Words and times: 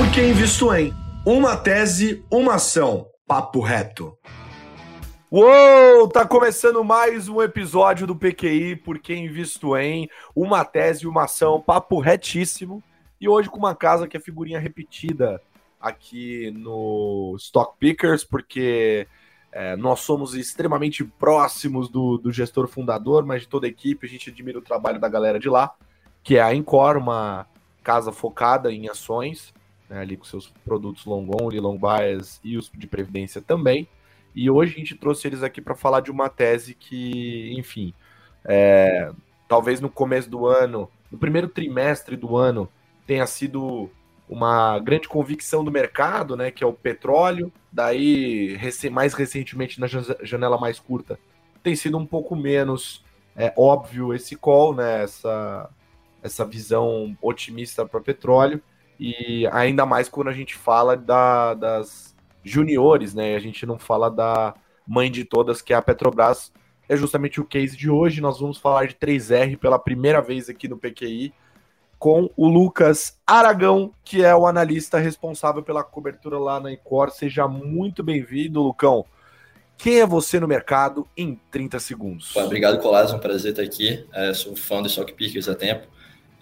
Por 0.00 0.10
que 0.12 0.22
invisto 0.22 0.74
em? 0.74 0.94
Uma 1.26 1.58
tese, 1.58 2.24
uma 2.32 2.54
ação. 2.54 3.10
Papo 3.26 3.60
reto. 3.60 4.16
Uou! 5.30 6.08
Tá 6.08 6.26
começando 6.26 6.82
mais 6.82 7.28
um 7.28 7.42
episódio 7.42 8.06
do 8.06 8.16
PQI, 8.16 8.76
Por 8.76 8.98
que 8.98 9.14
invisto 9.14 9.76
em? 9.76 10.08
Uma 10.34 10.64
tese, 10.64 11.06
uma 11.06 11.24
ação. 11.24 11.60
Papo 11.60 12.00
retíssimo. 12.00 12.82
E 13.20 13.28
hoje 13.28 13.50
com 13.50 13.58
uma 13.58 13.74
casa 13.74 14.08
que 14.08 14.16
é 14.16 14.20
figurinha 14.20 14.58
repetida 14.58 15.38
aqui 15.78 16.50
no 16.50 17.34
Stock 17.38 17.74
Pickers, 17.78 18.24
porque 18.24 19.06
é, 19.52 19.76
nós 19.76 20.00
somos 20.00 20.34
extremamente 20.34 21.04
próximos 21.04 21.90
do, 21.90 22.16
do, 22.16 22.32
gestor 22.32 22.66
fundador, 22.66 23.26
mas 23.26 23.42
de 23.42 23.48
toda 23.48 23.66
a 23.66 23.68
equipe, 23.68 24.06
a 24.06 24.08
gente 24.08 24.30
admira 24.30 24.58
o 24.58 24.62
trabalho 24.62 24.98
da 24.98 25.10
galera 25.10 25.38
de 25.38 25.50
lá, 25.50 25.74
que 26.22 26.38
é 26.38 26.40
a 26.40 26.54
Encore, 26.54 26.96
uma 26.96 27.46
casa 27.82 28.10
focada 28.10 28.72
em 28.72 28.88
ações, 28.88 29.52
né, 29.90 29.98
ali 29.98 30.16
com 30.16 30.24
seus 30.24 30.46
produtos 30.64 31.04
long 31.04 31.28
only, 31.42 31.58
long 31.58 31.76
bias 31.76 32.40
e 32.44 32.56
os 32.56 32.70
de 32.72 32.86
previdência 32.86 33.42
também. 33.42 33.88
E 34.34 34.48
hoje 34.48 34.74
a 34.74 34.78
gente 34.78 34.94
trouxe 34.94 35.26
eles 35.26 35.42
aqui 35.42 35.60
para 35.60 35.74
falar 35.74 36.00
de 36.00 36.10
uma 36.10 36.28
tese 36.28 36.72
que, 36.72 37.52
enfim, 37.58 37.92
é, 38.44 39.10
talvez 39.48 39.80
no 39.80 39.90
começo 39.90 40.30
do 40.30 40.46
ano, 40.46 40.88
no 41.10 41.18
primeiro 41.18 41.48
trimestre 41.48 42.16
do 42.16 42.36
ano, 42.36 42.68
tenha 43.04 43.26
sido 43.26 43.90
uma 44.28 44.78
grande 44.78 45.08
convicção 45.08 45.64
do 45.64 45.72
mercado, 45.72 46.36
né, 46.36 46.52
que 46.52 46.62
é 46.62 46.66
o 46.66 46.72
petróleo. 46.72 47.52
Daí, 47.72 48.56
mais 48.92 49.12
recentemente, 49.12 49.80
na 49.80 49.88
janela 49.88 50.56
mais 50.56 50.78
curta, 50.78 51.18
tem 51.64 51.74
sido 51.74 51.98
um 51.98 52.06
pouco 52.06 52.36
menos 52.36 53.04
é, 53.36 53.52
óbvio 53.56 54.14
esse 54.14 54.36
call, 54.36 54.74
né, 54.74 55.02
essa, 55.02 55.68
essa 56.22 56.44
visão 56.44 57.16
otimista 57.20 57.84
para 57.84 58.00
petróleo. 58.00 58.62
E 59.02 59.48
ainda 59.50 59.86
mais 59.86 60.10
quando 60.10 60.28
a 60.28 60.32
gente 60.34 60.54
fala 60.54 60.94
da, 60.94 61.54
das 61.54 62.14
juniores, 62.44 63.14
né, 63.14 63.34
a 63.34 63.38
gente 63.38 63.64
não 63.64 63.78
fala 63.78 64.10
da 64.10 64.54
mãe 64.86 65.10
de 65.10 65.24
todas, 65.24 65.62
que 65.62 65.72
é 65.72 65.76
a 65.76 65.80
Petrobras. 65.80 66.52
É 66.86 66.94
justamente 66.96 67.40
o 67.40 67.44
case 67.46 67.74
de 67.74 67.88
hoje. 67.88 68.20
Nós 68.20 68.38
vamos 68.38 68.58
falar 68.58 68.86
de 68.86 68.94
3R 68.94 69.56
pela 69.56 69.78
primeira 69.78 70.20
vez 70.20 70.50
aqui 70.50 70.68
no 70.68 70.76
PQI 70.76 71.32
com 71.98 72.30
o 72.36 72.46
Lucas 72.46 73.18
Aragão, 73.26 73.94
que 74.04 74.22
é 74.22 74.34
o 74.34 74.46
analista 74.46 74.98
responsável 74.98 75.62
pela 75.62 75.82
cobertura 75.82 76.38
lá 76.38 76.60
na 76.60 76.70
Encor. 76.70 77.10
Seja 77.10 77.48
muito 77.48 78.02
bem-vindo, 78.02 78.62
Lucão. 78.62 79.06
Quem 79.78 80.00
é 80.00 80.06
você 80.06 80.38
no 80.38 80.46
mercado 80.46 81.08
em 81.16 81.40
30 81.50 81.78
segundos? 81.78 82.36
obrigado, 82.36 82.78
Colas. 82.82 83.12
É 83.12 83.16
um 83.16 83.18
prazer 83.18 83.52
estar 83.52 83.62
aqui. 83.62 84.06
É, 84.12 84.34
sou 84.34 84.54
fã 84.54 84.82
do 84.82 84.88
Stock 84.88 85.10
Pickers 85.14 85.48
há 85.48 85.54
tempo. 85.54 85.86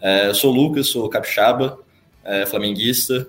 É, 0.00 0.34
sou 0.34 0.52
o 0.52 0.56
Lucas, 0.56 0.88
sou 0.88 1.08
capixaba, 1.08 1.78
é, 2.28 2.46
flamenguista. 2.46 3.26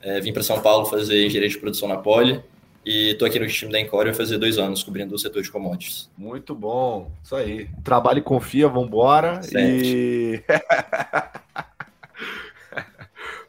É, 0.00 0.20
vim 0.20 0.32
para 0.32 0.42
São 0.42 0.60
Paulo 0.60 0.84
fazer 0.86 1.26
engenharia 1.26 1.48
de 1.48 1.58
produção 1.58 1.88
na 1.88 1.96
Poli. 1.96 2.42
E 2.84 3.12
estou 3.12 3.26
aqui 3.26 3.38
no 3.38 3.46
time 3.46 3.70
da 3.70 3.80
Encore 3.80 4.12
fazer 4.12 4.38
dois 4.38 4.58
anos, 4.58 4.82
cobrindo 4.82 5.14
o 5.14 5.18
setor 5.18 5.40
de 5.42 5.50
commodities. 5.50 6.10
Muito 6.18 6.52
bom, 6.54 7.12
isso 7.22 7.36
aí. 7.36 7.68
Trabalho 7.84 8.18
e 8.18 8.22
confia, 8.22 8.68
vambora. 8.68 9.40
E... 9.56 10.42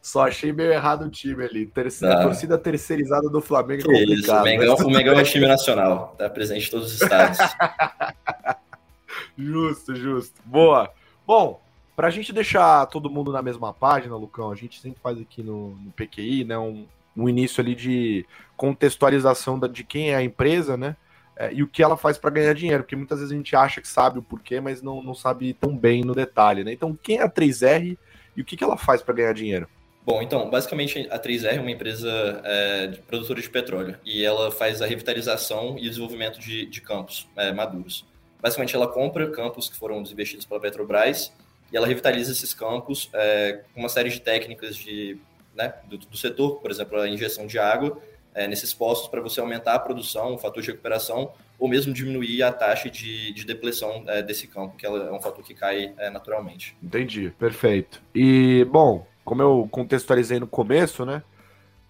Só 0.00 0.28
achei 0.28 0.52
meio 0.52 0.72
errado 0.72 1.06
o 1.06 1.10
time 1.10 1.44
ali. 1.44 1.66
Terceira, 1.66 2.20
ah. 2.20 2.22
torcida 2.22 2.56
terceirizada 2.56 3.28
do 3.28 3.40
Flamengo 3.40 3.90
é 3.90 3.98
complicado. 3.98 4.44
Mengão, 4.44 4.76
mas... 4.78 4.86
o 4.86 4.90
Mengão 4.90 5.18
é 5.18 5.24
time 5.24 5.48
nacional, 5.48 6.14
tá 6.16 6.30
presente 6.30 6.68
em 6.68 6.70
todos 6.70 6.94
os 6.94 7.02
estados. 7.02 7.38
justo, 9.36 9.96
justo. 9.96 10.40
Boa. 10.44 10.92
Bom, 11.26 11.60
para 11.96 12.08
a 12.08 12.10
gente 12.10 12.32
deixar 12.32 12.86
todo 12.86 13.10
mundo 13.10 13.32
na 13.32 13.42
mesma 13.42 13.72
página, 13.72 14.16
Lucão, 14.16 14.50
a 14.50 14.54
gente 14.54 14.80
sempre 14.80 15.00
faz 15.00 15.20
aqui 15.20 15.42
no, 15.42 15.70
no 15.76 15.92
PQI, 15.92 16.44
né, 16.44 16.58
um, 16.58 16.86
um, 17.16 17.28
início 17.28 17.60
ali 17.60 17.74
de 17.74 18.26
contextualização 18.56 19.58
da, 19.58 19.68
de 19.68 19.84
quem 19.84 20.10
é 20.10 20.16
a 20.16 20.22
empresa, 20.22 20.76
né, 20.76 20.96
é, 21.36 21.52
e 21.52 21.62
o 21.62 21.68
que 21.68 21.82
ela 21.82 21.96
faz 21.96 22.18
para 22.18 22.30
ganhar 22.30 22.54
dinheiro, 22.54 22.82
porque 22.82 22.96
muitas 22.96 23.18
vezes 23.18 23.32
a 23.32 23.36
gente 23.36 23.54
acha 23.54 23.80
que 23.80 23.88
sabe 23.88 24.18
o 24.18 24.22
porquê, 24.22 24.60
mas 24.60 24.82
não, 24.82 25.02
não 25.02 25.14
sabe 25.14 25.54
tão 25.54 25.76
bem 25.76 26.02
no 26.02 26.14
detalhe, 26.14 26.64
né. 26.64 26.72
Então, 26.72 26.98
quem 27.00 27.18
é 27.18 27.22
a 27.22 27.30
3R 27.30 27.96
e 28.36 28.40
o 28.40 28.44
que, 28.44 28.56
que 28.56 28.64
ela 28.64 28.76
faz 28.76 29.00
para 29.00 29.14
ganhar 29.14 29.32
dinheiro? 29.32 29.68
Bom, 30.04 30.20
então, 30.20 30.50
basicamente 30.50 31.08
a 31.10 31.18
3R 31.18 31.56
é 31.56 31.60
uma 31.60 31.70
empresa 31.70 32.10
é, 32.44 32.86
de 32.88 32.98
produtora 32.98 33.40
de 33.40 33.48
petróleo 33.48 33.96
e 34.04 34.22
ela 34.22 34.50
faz 34.50 34.82
a 34.82 34.86
revitalização 34.86 35.78
e 35.78 35.88
desenvolvimento 35.88 36.38
de, 36.38 36.66
de 36.66 36.80
campos 36.82 37.26
é, 37.36 37.52
maduros. 37.52 38.04
Basicamente, 38.38 38.76
ela 38.76 38.86
compra 38.86 39.30
campos 39.30 39.66
que 39.70 39.76
foram 39.76 40.02
desinvestidos 40.02 40.44
pela 40.44 40.60
Petrobras 40.60 41.32
e 41.74 41.76
ela 41.76 41.88
revitaliza 41.88 42.30
esses 42.30 42.54
campos 42.54 43.10
é, 43.12 43.60
com 43.74 43.80
uma 43.80 43.88
série 43.88 44.08
de 44.08 44.20
técnicas 44.20 44.76
de, 44.76 45.18
né, 45.56 45.74
do, 45.86 45.98
do, 45.98 46.16
setor, 46.16 46.60
por 46.60 46.70
exemplo, 46.70 47.00
a 47.00 47.08
injeção 47.08 47.48
de 47.48 47.58
água 47.58 48.00
é, 48.32 48.46
nesses 48.46 48.72
postos 48.72 49.08
para 49.08 49.20
você 49.20 49.40
aumentar 49.40 49.74
a 49.74 49.78
produção, 49.80 50.34
o 50.34 50.38
fator 50.38 50.62
de 50.62 50.70
recuperação, 50.70 51.32
ou 51.58 51.68
mesmo 51.68 51.92
diminuir 51.92 52.44
a 52.44 52.52
taxa 52.52 52.88
de, 52.88 53.32
de 53.32 53.44
depleção 53.44 54.04
é, 54.06 54.22
desse 54.22 54.46
campo, 54.46 54.76
que 54.76 54.86
é 54.86 54.90
um 54.90 55.20
fator 55.20 55.44
que 55.44 55.52
cai 55.52 55.92
é, 55.98 56.10
naturalmente. 56.10 56.76
Entendi, 56.80 57.34
perfeito. 57.36 58.00
E, 58.14 58.64
bom, 58.70 59.04
como 59.24 59.42
eu 59.42 59.68
contextualizei 59.68 60.38
no 60.38 60.46
começo, 60.46 61.04
né? 61.04 61.24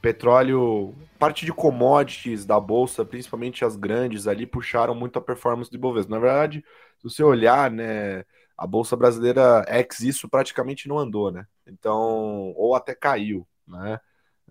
Petróleo, 0.00 0.94
parte 1.18 1.44
de 1.44 1.52
commodities 1.52 2.46
da 2.46 2.58
bolsa, 2.58 3.04
principalmente 3.04 3.66
as 3.66 3.76
grandes 3.76 4.26
ali, 4.26 4.46
puxaram 4.46 4.94
muito 4.94 5.18
a 5.18 5.22
performance 5.22 5.70
do 5.70 5.76
Ibovespa. 5.76 6.10
Na 6.10 6.20
verdade, 6.20 6.64
se 6.98 7.04
você 7.04 7.22
olhar, 7.22 7.70
né, 7.70 8.24
a 8.56 8.66
bolsa 8.66 8.96
brasileira 8.96 9.64
ex 9.68 10.00
isso 10.00 10.28
praticamente 10.28 10.88
não 10.88 10.98
andou, 10.98 11.30
né? 11.30 11.46
Então, 11.66 12.52
ou 12.56 12.74
até 12.74 12.94
caiu, 12.94 13.46
né? 13.66 14.00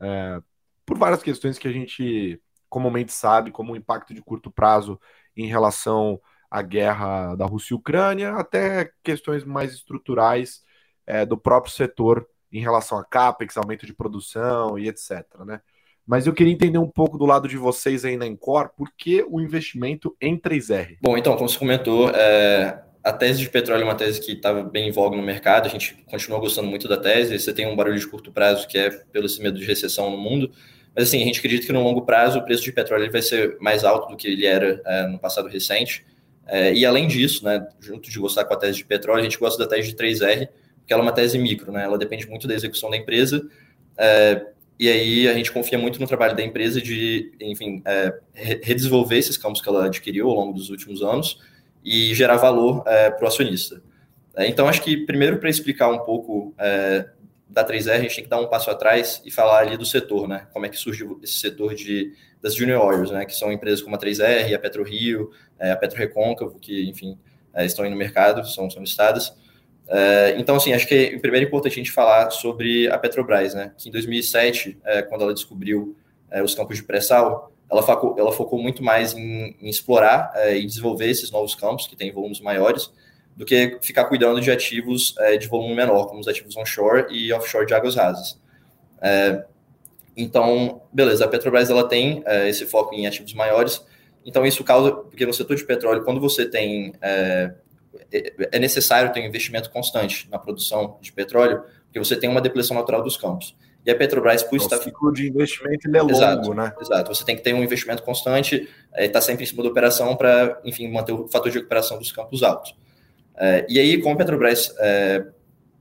É, 0.01 0.41
por 0.85 0.97
várias 0.97 1.23
questões 1.23 1.57
que 1.57 1.67
a 1.67 1.71
gente 1.71 2.41
comumente 2.69 3.13
sabe, 3.13 3.51
como 3.51 3.73
o 3.73 3.75
impacto 3.75 4.13
de 4.13 4.21
curto 4.21 4.51
prazo 4.51 4.99
em 5.37 5.47
relação 5.47 6.19
à 6.49 6.61
guerra 6.61 7.35
da 7.35 7.45
Rússia 7.45 7.73
e 7.73 7.77
Ucrânia, 7.77 8.33
até 8.33 8.91
questões 9.03 9.43
mais 9.43 9.73
estruturais 9.73 10.63
é, 11.05 11.25
do 11.25 11.37
próprio 11.37 11.71
setor 11.71 12.27
em 12.51 12.61
relação 12.61 12.97
a 12.97 13.03
CAPEX, 13.03 13.57
aumento 13.57 13.85
de 13.85 13.93
produção 13.93 14.77
e 14.77 14.87
etc. 14.87 15.25
Né? 15.45 15.61
Mas 16.05 16.27
eu 16.27 16.33
queria 16.33 16.53
entender 16.53 16.77
um 16.77 16.89
pouco 16.89 17.17
do 17.17 17.25
lado 17.25 17.47
de 17.47 17.57
vocês 17.57 18.03
aí 18.03 18.17
na 18.17 18.27
Encore, 18.27 18.69
por 18.75 18.91
que 18.95 19.25
o 19.27 19.39
investimento 19.39 20.15
em 20.19 20.37
3R? 20.37 20.97
Bom, 21.01 21.17
então, 21.17 21.35
como 21.35 21.47
você 21.47 21.57
comentou, 21.57 22.09
é, 22.09 22.83
a 23.03 23.11
tese 23.11 23.39
de 23.39 23.49
petróleo 23.49 23.81
é 23.81 23.85
uma 23.85 23.95
tese 23.95 24.21
que 24.21 24.31
estava 24.31 24.63
bem 24.63 24.87
em 24.87 24.91
voga 24.91 25.17
no 25.17 25.23
mercado, 25.23 25.65
a 25.65 25.69
gente 25.69 25.95
continua 26.05 26.39
gostando 26.39 26.69
muito 26.69 26.87
da 26.87 26.97
tese, 26.97 27.37
você 27.37 27.53
tem 27.53 27.67
um 27.67 27.75
barulho 27.75 27.99
de 27.99 28.07
curto 28.07 28.31
prazo 28.31 28.67
que 28.67 28.77
é 28.77 28.89
pelo 28.89 29.25
esse 29.25 29.41
medo 29.41 29.59
de 29.59 29.65
recessão 29.65 30.09
no 30.09 30.17
mundo, 30.17 30.51
mas 30.95 31.09
assim, 31.09 31.21
a 31.21 31.25
gente 31.25 31.39
acredita 31.39 31.65
que 31.65 31.73
no 31.73 31.83
longo 31.83 32.03
prazo 32.03 32.39
o 32.39 32.45
preço 32.45 32.63
de 32.63 32.71
petróleo 32.71 33.11
vai 33.11 33.21
ser 33.21 33.57
mais 33.59 33.83
alto 33.83 34.09
do 34.09 34.15
que 34.15 34.27
ele 34.27 34.45
era 34.45 34.81
é, 34.85 35.07
no 35.07 35.19
passado 35.19 35.49
recente, 35.49 36.05
é, 36.45 36.73
e 36.73 36.85
além 36.85 37.07
disso, 37.07 37.43
né, 37.43 37.65
junto 37.79 38.09
de 38.09 38.19
gostar 38.19 38.45
com 38.45 38.53
a 38.53 38.57
tese 38.57 38.77
de 38.77 38.85
petróleo, 38.85 39.21
a 39.21 39.23
gente 39.23 39.37
gosta 39.37 39.61
da 39.61 39.69
tese 39.69 39.89
de 39.89 39.95
3R, 39.95 40.47
porque 40.79 40.93
ela 40.93 41.01
é 41.01 41.05
uma 41.05 41.13
tese 41.13 41.37
micro, 41.37 41.71
né? 41.71 41.83
Ela 41.85 41.97
depende 41.97 42.27
muito 42.27 42.45
da 42.45 42.53
execução 42.53 42.89
da 42.89 42.97
empresa. 42.97 43.47
É, 43.97 44.45
e 44.77 44.89
aí 44.89 45.27
a 45.29 45.33
gente 45.33 45.49
confia 45.49 45.77
muito 45.77 45.99
no 45.99 46.05
trabalho 46.05 46.35
da 46.35 46.43
empresa 46.43 46.81
de, 46.81 47.31
enfim, 47.39 47.81
é, 47.85 48.13
redesenvolver 48.33 49.17
esses 49.17 49.37
campos 49.37 49.61
que 49.61 49.69
ela 49.69 49.85
adquiriu 49.85 50.29
ao 50.29 50.35
longo 50.35 50.53
dos 50.53 50.69
últimos 50.69 51.01
anos 51.01 51.39
e 51.83 52.13
gerar 52.13 52.37
valor 52.37 52.83
é, 52.87 53.09
para 53.11 53.25
o 53.25 53.27
acionista. 53.27 53.81
É, 54.35 54.47
então, 54.47 54.67
acho 54.67 54.81
que 54.81 54.97
primeiro 55.05 55.37
para 55.37 55.49
explicar 55.49 55.89
um 55.89 55.99
pouco 55.99 56.53
é, 56.57 57.05
da 57.47 57.63
3R, 57.63 57.91
a 57.91 57.99
gente 57.99 58.15
tem 58.15 58.23
que 58.23 58.29
dar 58.29 58.39
um 58.39 58.47
passo 58.47 58.71
atrás 58.71 59.21
e 59.23 59.31
falar 59.31 59.59
ali 59.59 59.77
do 59.77 59.85
setor, 59.85 60.27
né? 60.27 60.47
Como 60.51 60.65
é 60.65 60.69
que 60.69 60.77
surgiu 60.77 61.19
esse 61.21 61.33
setor 61.33 61.75
de, 61.75 62.13
das 62.41 62.55
junior 62.55 62.83
oils, 62.83 63.11
né? 63.11 63.25
Que 63.25 63.35
são 63.35 63.51
empresas 63.51 63.81
como 63.81 63.95
a 63.95 63.99
3R, 63.99 64.55
a 64.55 64.59
PetroRio, 64.59 65.31
é, 65.59 65.71
a 65.71 65.75
Petro 65.75 65.97
Recôncavo, 65.97 66.57
que, 66.59 66.89
enfim, 66.89 67.17
é, 67.53 67.65
estão 67.65 67.85
aí 67.85 67.91
no 67.91 67.97
mercado, 67.97 68.45
são, 68.47 68.69
são 68.69 68.81
listadas. 68.81 69.35
É, 69.87 70.35
então, 70.39 70.55
assim, 70.55 70.73
acho 70.73 70.87
que 70.87 70.95
é 70.95 71.19
primeiro 71.19 71.45
importante 71.45 71.73
a 71.73 71.75
gente 71.75 71.91
falar 71.91 72.31
sobre 72.31 72.89
a 72.89 72.97
Petrobras, 72.97 73.53
né? 73.53 73.71
Que 73.77 73.89
em 73.89 73.91
2007, 73.91 74.79
é, 74.83 75.01
quando 75.03 75.21
ela 75.21 75.33
descobriu 75.33 75.95
é, 76.31 76.41
os 76.41 76.55
campos 76.55 76.77
de 76.77 76.83
pré-sal, 76.83 77.52
ela 77.73 77.83
focou, 77.83 78.15
ela 78.17 78.31
focou 78.31 78.61
muito 78.61 78.83
mais 78.83 79.13
em, 79.13 79.55
em 79.59 79.69
explorar 79.69 80.31
é, 80.35 80.57
e 80.57 80.65
desenvolver 80.65 81.09
esses 81.09 81.31
novos 81.31 81.55
campos, 81.55 81.87
que 81.87 81.95
têm 81.95 82.11
volumes 82.11 82.39
maiores, 82.39 82.91
do 83.35 83.45
que 83.45 83.79
ficar 83.81 84.05
cuidando 84.05 84.39
de 84.39 84.51
ativos 84.51 85.15
é, 85.19 85.37
de 85.37 85.47
volume 85.47 85.75
menor, 85.75 86.05
como 86.05 86.19
os 86.19 86.27
ativos 86.27 86.55
onshore 86.55 87.07
e 87.09 87.33
offshore 87.33 87.65
de 87.65 87.73
águas 87.73 87.95
rasas. 87.95 88.39
É, 89.01 89.43
então, 90.15 90.81
beleza, 90.93 91.25
a 91.25 91.27
Petrobras 91.27 91.69
ela 91.71 91.87
tem 91.87 92.23
esse 92.47 92.67
foco 92.67 92.93
em 92.93 93.07
ativos 93.07 93.33
maiores, 93.33 93.83
então 94.23 94.45
isso 94.45 94.63
causa, 94.63 94.91
porque 94.91 95.25
no 95.25 95.33
setor 95.33 95.57
de 95.57 95.65
petróleo, 95.65 96.03
quando 96.03 96.21
você 96.21 96.45
tem 96.45 96.93
é 98.51 98.59
necessário 98.59 99.11
ter 99.11 99.21
um 99.21 99.25
investimento 99.25 99.71
constante 99.71 100.29
na 100.29 100.37
produção 100.37 100.97
de 101.01 101.11
petróleo, 101.11 101.63
porque 101.85 101.99
você 101.99 102.15
tem 102.15 102.29
uma 102.29 102.41
depressão 102.41 102.75
natural 102.77 103.01
dos 103.01 103.17
campos. 103.17 103.55
E 103.85 103.91
a 103.91 103.95
Petrobras, 103.95 104.43
por 104.43 104.55
estar... 104.55 104.77
O 104.77 104.81
ciclo 104.81 105.11
de 105.11 105.27
investimento 105.27 105.89
é 105.93 106.11
exato, 106.11 106.41
longo, 106.41 106.53
né? 106.53 106.73
Exato. 106.79 107.13
Você 107.13 107.25
tem 107.25 107.35
que 107.35 107.41
ter 107.41 107.53
um 107.53 107.61
investimento 107.61 108.01
constante, 108.01 108.69
está 108.97 109.19
é, 109.19 109.21
sempre 109.21 109.43
em 109.43 109.45
cima 109.45 109.61
da 109.61 109.69
operação 109.69 110.15
para, 110.15 110.59
enfim, 110.63 110.89
manter 110.89 111.11
o 111.11 111.27
fator 111.27 111.51
de 111.51 111.57
recuperação 111.57 111.97
dos 111.97 112.11
campos 112.11 112.43
altos. 112.43 112.75
É, 113.35 113.65
e 113.67 113.79
aí, 113.79 114.01
como 114.01 114.15
a 114.15 114.17
Petrobras 114.17 114.73
é, 114.79 115.25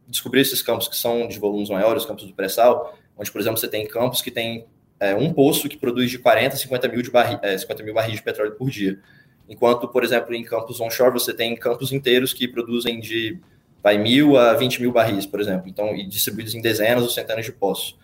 descobriu 0.08 0.42
esses 0.42 0.62
campos 0.62 0.88
que 0.88 0.96
são 0.96 1.28
de 1.28 1.38
volumes 1.38 1.70
maiores, 1.70 2.02
os 2.02 2.08
campos 2.08 2.24
do 2.24 2.34
pré-sal, 2.34 2.96
onde, 3.16 3.30
por 3.30 3.40
exemplo, 3.40 3.58
você 3.58 3.68
tem 3.68 3.86
campos 3.86 4.20
que 4.20 4.30
tem 4.30 4.66
é, 4.98 5.14
um 5.14 5.32
poço 5.32 5.68
que 5.68 5.76
produz 5.76 6.10
de 6.10 6.18
40 6.18 6.54
a 6.54 6.58
50 6.58 6.88
mil, 6.88 7.02
de 7.02 7.10
barri, 7.10 7.38
é, 7.42 7.56
50 7.56 7.82
mil 7.82 7.94
barris 7.94 8.16
de 8.16 8.22
petróleo 8.22 8.52
por 8.52 8.68
dia. 8.68 8.98
Enquanto, 9.48 9.88
por 9.88 10.02
exemplo, 10.02 10.34
em 10.34 10.42
campos 10.42 10.80
onshore, 10.80 11.12
você 11.12 11.32
tem 11.34 11.54
campos 11.56 11.92
inteiros 11.92 12.32
que 12.32 12.48
produzem 12.48 13.00
de 13.00 13.40
vai, 13.82 13.98
mil 13.98 14.36
a 14.36 14.54
20 14.54 14.80
mil 14.80 14.92
barris, 14.92 15.26
por 15.26 15.40
exemplo, 15.40 15.68
então, 15.68 15.94
e 15.94 16.06
distribuídos 16.06 16.54
em 16.54 16.60
dezenas 16.60 17.02
ou 17.02 17.10
centenas 17.10 17.44
de 17.44 17.52
poços. 17.52 17.98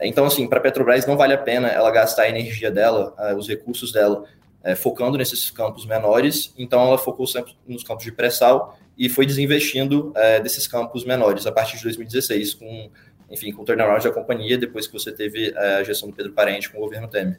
Então, 0.00 0.24
assim, 0.24 0.48
para 0.48 0.58
a 0.58 0.62
Petrobras 0.62 1.06
não 1.06 1.16
vale 1.16 1.34
a 1.34 1.38
pena 1.38 1.68
ela 1.68 1.90
gastar 1.90 2.22
a 2.22 2.28
energia 2.28 2.70
dela, 2.70 3.14
os 3.36 3.46
recursos 3.46 3.92
dela, 3.92 4.24
uh, 4.64 4.74
focando 4.76 5.18
nesses 5.18 5.50
campos 5.50 5.84
menores. 5.84 6.54
Então, 6.58 6.86
ela 6.86 6.98
focou 6.98 7.26
sempre 7.26 7.54
nos 7.66 7.84
campos 7.84 8.04
de 8.04 8.10
pré-sal 8.10 8.78
e 8.98 9.08
foi 9.08 9.26
desinvestindo 9.26 10.08
uh, 10.10 10.42
desses 10.42 10.66
campos 10.66 11.04
menores 11.04 11.46
a 11.46 11.52
partir 11.52 11.76
de 11.76 11.82
2016, 11.82 12.54
com, 12.54 12.90
enfim, 13.30 13.52
com 13.52 13.62
o 13.62 13.64
turnaround 13.64 14.02
da 14.02 14.10
companhia, 14.10 14.56
depois 14.56 14.86
que 14.86 14.92
você 14.92 15.12
teve 15.12 15.54
a 15.56 15.82
gestão 15.84 16.08
do 16.08 16.14
Pedro 16.14 16.32
Parente 16.32 16.70
com 16.70 16.78
o 16.78 16.80
governo 16.80 17.06
Temer. 17.06 17.38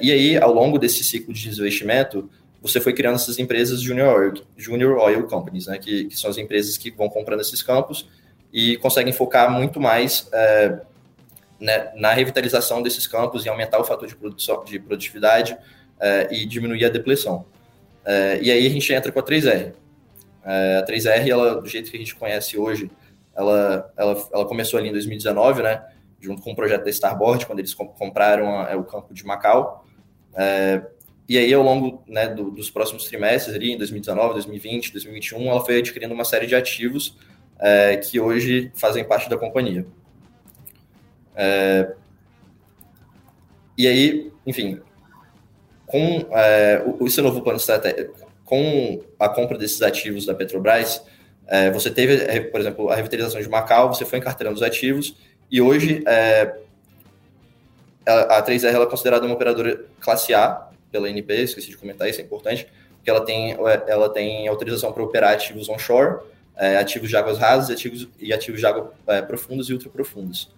e 0.00 0.12
aí, 0.12 0.36
ao 0.36 0.52
longo 0.52 0.78
desse 0.78 1.02
ciclo 1.02 1.34
de 1.34 1.48
desinvestimento, 1.48 2.30
você 2.66 2.80
foi 2.80 2.92
criando 2.92 3.16
essas 3.16 3.38
empresas 3.38 3.80
Junior 3.80 4.18
Oil, 4.18 4.34
junior 4.56 4.98
oil 4.98 5.24
Companies, 5.24 5.66
né, 5.66 5.78
que, 5.78 6.06
que, 6.06 6.18
são 6.18 6.30
as 6.30 6.38
empresas 6.38 6.76
que 6.76 6.90
vão 6.90 7.08
comprando 7.08 7.40
esses 7.40 7.62
campos 7.62 8.08
e 8.52 8.76
conseguem 8.78 9.12
focar 9.12 9.50
muito 9.50 9.80
mais 9.80 10.30
né, 11.60 11.92
na 11.96 12.12
revitalização 12.12 12.82
desses 12.82 13.06
campos 13.06 13.44
e 13.44 13.48
aumentar 13.48 13.78
o 13.80 13.84
fator 13.84 14.06
de, 14.06 14.14
produção, 14.14 14.64
de 14.64 14.78
produtividade 14.78 15.56
é, 15.98 16.28
e 16.30 16.46
diminuir 16.46 16.84
a 16.84 16.88
depressão. 16.88 17.46
É, 18.04 18.38
e 18.40 18.50
aí 18.50 18.66
a 18.66 18.70
gente 18.70 18.92
entra 18.92 19.10
com 19.10 19.18
a 19.18 19.22
3R. 19.22 19.72
É, 20.44 20.78
a 20.78 20.86
3R, 20.86 21.28
ela, 21.28 21.60
do 21.60 21.68
jeito 21.68 21.90
que 21.90 21.96
a 21.96 22.00
gente 22.00 22.14
conhece 22.14 22.56
hoje, 22.58 22.90
ela, 23.34 23.92
ela, 23.96 24.28
ela 24.32 24.46
começou 24.46 24.78
ali 24.78 24.88
em 24.88 24.92
2019, 24.92 25.62
né, 25.62 25.84
junto 26.20 26.42
com 26.42 26.52
o 26.52 26.56
projeto 26.56 26.84
da 26.84 26.90
Starboard, 26.90 27.46
quando 27.46 27.58
eles 27.58 27.74
compraram 27.74 28.60
a, 28.60 28.76
o 28.76 28.84
campo 28.84 29.12
de 29.12 29.24
Macau. 29.24 29.84
E 31.28 31.38
aí, 31.38 31.52
ao 31.52 31.62
longo 31.62 32.02
né, 32.06 32.28
do, 32.28 32.50
dos 32.50 32.70
próximos 32.70 33.04
trimestres, 33.04 33.54
ali, 33.54 33.72
em 33.72 33.78
2019, 33.78 34.34
2020, 34.34 34.92
2021, 34.92 35.50
ela 35.50 35.64
foi 35.64 35.78
adquirindo 35.78 36.14
uma 36.14 36.24
série 36.24 36.46
de 36.46 36.54
ativos 36.54 37.16
que 38.10 38.20
hoje 38.20 38.70
fazem 38.74 39.02
parte 39.02 39.30
da 39.30 39.38
companhia. 39.38 39.86
É, 41.34 41.92
e 43.76 43.86
aí, 43.86 44.32
enfim, 44.46 44.80
com 45.86 46.26
é, 46.30 46.82
esse 47.02 47.20
novo 47.20 47.42
plano 47.42 47.58
estratégico, 47.58 48.26
com 48.42 49.02
a 49.18 49.28
compra 49.28 49.58
desses 49.58 49.82
ativos 49.82 50.24
da 50.24 50.34
Petrobras, 50.34 51.04
é, 51.46 51.70
você 51.70 51.90
teve, 51.90 52.14
é, 52.24 52.40
por 52.40 52.58
exemplo, 52.58 52.88
a 52.88 52.96
revitalização 52.96 53.40
de 53.40 53.48
Macau, 53.48 53.92
você 53.92 54.06
foi 54.06 54.18
encarteirando 54.18 54.56
os 54.56 54.62
ativos, 54.62 55.16
e 55.50 55.60
hoje 55.60 56.02
é, 56.06 56.56
a, 58.06 58.38
a 58.38 58.42
3R 58.42 58.72
ela 58.72 58.84
é 58.84 58.88
considerada 58.88 59.26
uma 59.26 59.34
operadora 59.34 59.84
classe 60.00 60.32
A 60.32 60.70
pela 60.96 61.10
NP, 61.10 61.42
esqueci 61.42 61.68
de 61.68 61.76
comentar, 61.76 62.08
isso 62.08 62.20
é 62.20 62.24
importante, 62.24 62.66
porque 62.96 63.10
ela 63.10 63.20
tem, 63.20 63.52
ela 63.86 64.08
tem 64.08 64.48
autorização 64.48 64.92
para 64.92 65.02
operar 65.02 65.34
ativos 65.34 65.68
onshore, 65.68 66.20
é, 66.56 66.78
ativos 66.78 67.10
de 67.10 67.16
águas 67.16 67.36
rasas 67.36 67.70
ativos, 67.70 68.08
e 68.18 68.32
ativos 68.32 68.60
de 68.60 68.66
água 68.66 68.94
é, 69.06 69.18
e 69.18 69.72
ultraprofundas. 69.74 70.48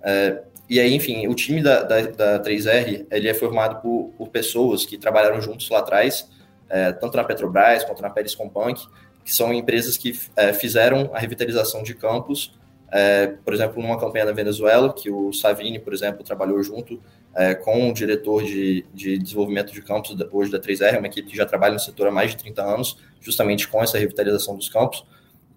É, 0.00 0.42
e 0.70 0.78
aí, 0.78 0.94
enfim, 0.94 1.26
o 1.26 1.34
time 1.34 1.60
da, 1.60 1.82
da, 1.82 2.00
da 2.02 2.42
3R 2.42 3.06
ele 3.10 3.28
é 3.28 3.34
formado 3.34 3.82
por, 3.82 4.12
por, 4.16 4.28
pessoas 4.28 4.86
que 4.86 4.96
trabalharam 4.96 5.40
juntos 5.40 5.68
lá 5.68 5.80
atrás, 5.80 6.30
é, 6.68 6.92
tanto 6.92 7.16
na 7.16 7.24
Petrobras 7.24 7.84
quanto 7.84 8.00
na 8.00 8.08
Pérez 8.08 8.34
Companc, 8.34 8.80
que 9.24 9.34
são 9.34 9.52
empresas 9.52 9.96
que 9.96 10.18
é, 10.36 10.52
fizeram 10.52 11.10
a 11.12 11.18
revitalização 11.18 11.82
de 11.82 11.94
campos, 11.94 12.56
é, 12.90 13.26
por 13.44 13.52
exemplo, 13.52 13.82
numa 13.82 13.98
campanha 13.98 14.26
na 14.26 14.32
Venezuela, 14.32 14.92
que 14.92 15.10
o 15.10 15.32
Savini, 15.32 15.78
por 15.78 15.92
exemplo, 15.92 16.22
trabalhou 16.22 16.62
junto 16.62 17.00
é, 17.34 17.54
com 17.54 17.90
o 17.90 17.94
diretor 17.94 18.44
de, 18.44 18.84
de 18.92 19.18
desenvolvimento 19.18 19.72
de 19.72 19.80
campos 19.82 20.14
hoje 20.30 20.50
da 20.50 20.58
3R, 20.58 20.98
uma 20.98 21.06
equipe 21.06 21.30
que 21.30 21.36
já 21.36 21.46
trabalha 21.46 21.74
no 21.74 21.80
setor 21.80 22.08
há 22.08 22.10
mais 22.10 22.30
de 22.30 22.36
30 22.36 22.62
anos, 22.62 22.98
justamente 23.20 23.68
com 23.68 23.82
essa 23.82 23.98
revitalização 23.98 24.56
dos 24.56 24.68
campos. 24.68 25.04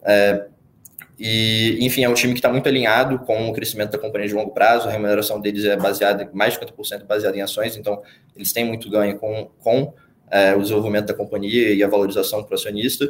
É, 0.03 0.45
e, 1.17 1.77
enfim, 1.81 2.03
é 2.03 2.09
um 2.09 2.13
time 2.13 2.33
que 2.33 2.39
está 2.39 2.51
muito 2.51 2.67
alinhado 2.67 3.19
com 3.19 3.49
o 3.49 3.53
crescimento 3.53 3.91
da 3.91 3.97
companhia 3.97 4.27
de 4.27 4.33
longo 4.33 4.51
prazo, 4.51 4.87
a 4.87 4.91
remuneração 4.91 5.39
deles 5.39 5.63
é 5.65 5.75
baseada, 5.77 6.29
mais 6.33 6.53
de 6.53 6.59
50% 6.59 7.05
baseada 7.05 7.37
em 7.37 7.41
ações, 7.41 7.77
então 7.77 8.01
eles 8.35 8.51
têm 8.51 8.65
muito 8.65 8.89
ganho 8.89 9.17
com, 9.17 9.49
com 9.59 9.93
é, 10.29 10.53
o 10.55 10.61
desenvolvimento 10.61 11.07
da 11.07 11.13
companhia 11.13 11.73
e 11.73 11.83
a 11.83 11.87
valorização 11.87 12.43
para 12.43 12.51
o 12.51 12.55
acionista. 12.55 13.07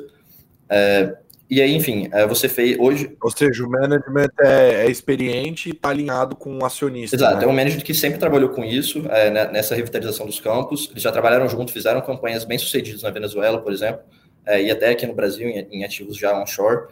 É, 0.70 1.16
e 1.48 1.62
aí, 1.62 1.76
enfim, 1.76 2.10
é, 2.12 2.26
você 2.26 2.50
fez 2.50 2.78
hoje. 2.80 3.16
Ou 3.22 3.30
seja, 3.30 3.64
o 3.64 3.70
management 3.70 4.30
é, 4.40 4.86
é 4.86 4.90
experiente 4.90 5.70
e 5.70 5.72
está 5.74 5.90
alinhado 5.90 6.36
com 6.36 6.58
o 6.58 6.66
acionista. 6.66 7.16
Exato, 7.16 7.38
né? 7.38 7.44
é 7.44 7.48
um 7.48 7.54
management 7.54 7.84
que 7.84 7.94
sempre 7.94 8.20
trabalhou 8.20 8.50
com 8.50 8.64
isso, 8.64 9.06
é, 9.10 9.30
né, 9.30 9.48
nessa 9.52 9.76
revitalização 9.76 10.26
dos 10.26 10.40
campos. 10.40 10.90
Eles 10.90 11.04
já 11.04 11.12
trabalharam 11.12 11.48
junto, 11.48 11.72
fizeram 11.72 12.02
campanhas 12.02 12.44
bem 12.46 12.58
sucedidas 12.58 13.04
na 13.04 13.12
Venezuela, 13.12 13.62
por 13.62 13.72
exemplo, 13.72 14.02
é, 14.44 14.62
e 14.62 14.72
até 14.72 14.90
aqui 14.90 15.06
no 15.06 15.14
Brasil, 15.14 15.48
em, 15.48 15.68
em 15.72 15.84
ativos 15.84 16.18
já 16.18 16.36
onshore. 16.40 16.88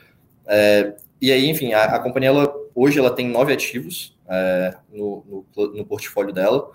É, 0.45 0.93
e 1.19 1.31
aí, 1.31 1.49
enfim, 1.49 1.73
a, 1.73 1.85
a, 1.85 1.99
companhia 1.99 2.29
ela, 2.29 2.53
hoje 2.75 2.99
ela 2.99 3.09
tem 3.09 3.27
nove 3.27 3.51
ativos 3.51 4.15
é, 4.29 4.75
no, 4.91 5.45
no, 5.55 5.73
no, 5.73 5.85
portfólio 5.85 6.31
dela. 6.31 6.69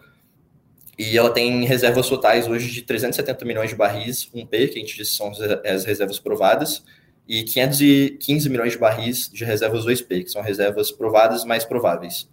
E 0.98 1.16
ela 1.16 1.30
tem 1.30 1.64
reservas 1.64 2.08
totais 2.08 2.48
hoje 2.48 2.72
de 2.72 2.82
370 2.82 3.44
milhões 3.44 3.70
de 3.70 3.76
barris 3.76 4.28
1P, 4.34 4.48
que 4.70 4.78
a 4.78 4.80
gente 4.80 4.96
diz 4.96 5.16
são 5.16 5.30
as 5.64 5.84
reservas 5.84 6.18
provadas, 6.18 6.82
e 7.28 7.42
515 7.44 8.48
milhões 8.48 8.72
de 8.72 8.78
barris 8.78 9.28
de 9.28 9.44
reservas 9.44 9.84
2P, 9.84 10.24
que 10.24 10.30
são 10.30 10.40
reservas 10.40 10.90
provadas 10.90 11.44
mais 11.44 11.64
prováveis. 11.64 12.28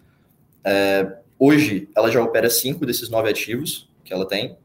É, 0.63 1.17
hoje, 1.37 1.89
ela 1.95 2.09
já 2.09 2.23
opera 2.23 2.49
cinco 2.49 2.85
desses 2.85 3.09
nove 3.09 3.29
ativos 3.29 3.89
que 4.05 4.13
ela 4.13 4.25
tem. 4.25 4.57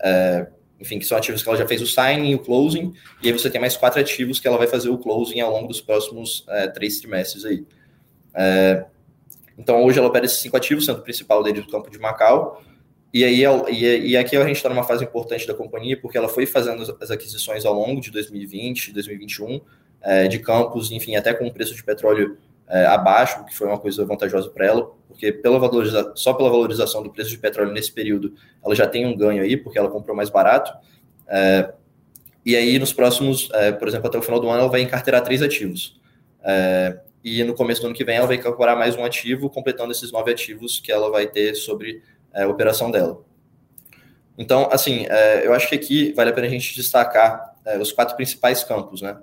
É, 0.00 0.46
enfim, 0.80 0.98
que 0.98 1.04
são 1.04 1.18
ativos 1.18 1.42
que 1.42 1.48
ela 1.48 1.58
já 1.58 1.66
fez 1.66 1.82
o 1.82 1.86
signing 1.86 2.30
e 2.30 2.34
o 2.34 2.38
closing, 2.38 2.92
e 3.22 3.28
aí 3.28 3.32
você 3.32 3.50
tem 3.50 3.60
mais 3.60 3.76
quatro 3.76 4.00
ativos 4.00 4.38
que 4.38 4.46
ela 4.46 4.58
vai 4.58 4.66
fazer 4.66 4.90
o 4.90 4.98
closing 4.98 5.40
ao 5.40 5.50
longo 5.50 5.66
dos 5.66 5.80
próximos 5.80 6.44
é, 6.48 6.68
três 6.68 6.98
trimestres 7.00 7.44
aí. 7.44 7.66
É, 8.34 8.84
então, 9.58 9.82
hoje 9.84 9.98
ela 9.98 10.08
opera 10.08 10.26
esses 10.26 10.38
cinco 10.38 10.56
ativos, 10.56 10.84
sendo 10.84 10.98
o 10.98 11.02
principal 11.02 11.42
dele 11.42 11.60
do 11.60 11.68
campo 11.68 11.90
de 11.90 11.98
Macau, 11.98 12.62
e 13.14 13.24
aí 13.24 13.44
e, 13.70 14.10
e 14.10 14.16
aqui 14.16 14.36
a 14.36 14.44
gente 14.44 14.56
está 14.56 14.68
numa 14.68 14.82
fase 14.82 15.04
importante 15.04 15.46
da 15.46 15.54
companhia, 15.54 15.96
porque 15.96 16.18
ela 16.18 16.28
foi 16.28 16.46
fazendo 16.46 16.82
as 17.00 17.10
aquisições 17.12 17.64
ao 17.64 17.72
longo 17.72 18.00
de 18.00 18.10
2020, 18.10 18.92
2021, 18.92 19.60
é, 20.02 20.26
de 20.26 20.40
campos, 20.40 20.90
enfim, 20.90 21.14
até 21.14 21.32
com 21.32 21.46
o 21.46 21.52
preço 21.52 21.76
de 21.76 21.84
petróleo 21.84 22.36
é, 22.68 22.86
abaixo, 22.86 23.44
que 23.44 23.54
foi 23.54 23.68
uma 23.68 23.78
coisa 23.78 24.04
vantajosa 24.04 24.50
para 24.50 24.66
ela, 24.66 24.90
porque 25.06 25.30
pela 25.30 25.60
valoriza 25.60 26.12
só 26.16 26.34
pela 26.34 26.50
valorização 26.50 27.04
do 27.04 27.10
preço 27.10 27.30
de 27.30 27.38
petróleo 27.38 27.72
nesse 27.72 27.92
período, 27.92 28.34
ela 28.64 28.74
já 28.74 28.86
tem 28.86 29.06
um 29.06 29.16
ganho 29.16 29.44
aí, 29.44 29.56
porque 29.56 29.78
ela 29.78 29.88
comprou 29.88 30.16
mais 30.16 30.28
barato. 30.28 30.72
É, 31.28 31.72
e 32.44 32.56
aí, 32.56 32.78
nos 32.80 32.92
próximos, 32.92 33.48
é, 33.54 33.70
por 33.70 33.86
exemplo, 33.86 34.08
até 34.08 34.18
o 34.18 34.22
final 34.22 34.40
do 34.40 34.48
ano, 34.48 34.62
ela 34.62 34.68
vai 34.68 34.82
encarteirar 34.82 35.22
três 35.22 35.40
ativos. 35.40 36.00
É, 36.42 36.98
e 37.22 37.42
no 37.42 37.54
começo 37.54 37.80
do 37.80 37.86
ano 37.86 37.94
que 37.94 38.04
vem, 38.04 38.16
ela 38.16 38.26
vai 38.26 38.36
incorporar 38.36 38.76
mais 38.76 38.96
um 38.96 39.04
ativo, 39.04 39.48
completando 39.48 39.92
esses 39.92 40.12
nove 40.12 40.30
ativos 40.30 40.78
que 40.78 40.92
ela 40.92 41.10
vai 41.10 41.26
ter 41.26 41.54
sobre 41.54 42.02
é, 42.34 42.46
operação 42.46 42.90
dela. 42.90 43.22
Então, 44.36 44.68
assim, 44.70 45.06
é, 45.08 45.46
eu 45.46 45.54
acho 45.54 45.68
que 45.68 45.74
aqui 45.74 46.12
vale 46.12 46.30
a 46.30 46.32
pena 46.32 46.46
a 46.46 46.50
gente 46.50 46.74
destacar 46.74 47.54
os 47.80 47.92
quatro 47.92 48.14
principais 48.14 48.62
campos, 48.62 49.00
né? 49.00 49.16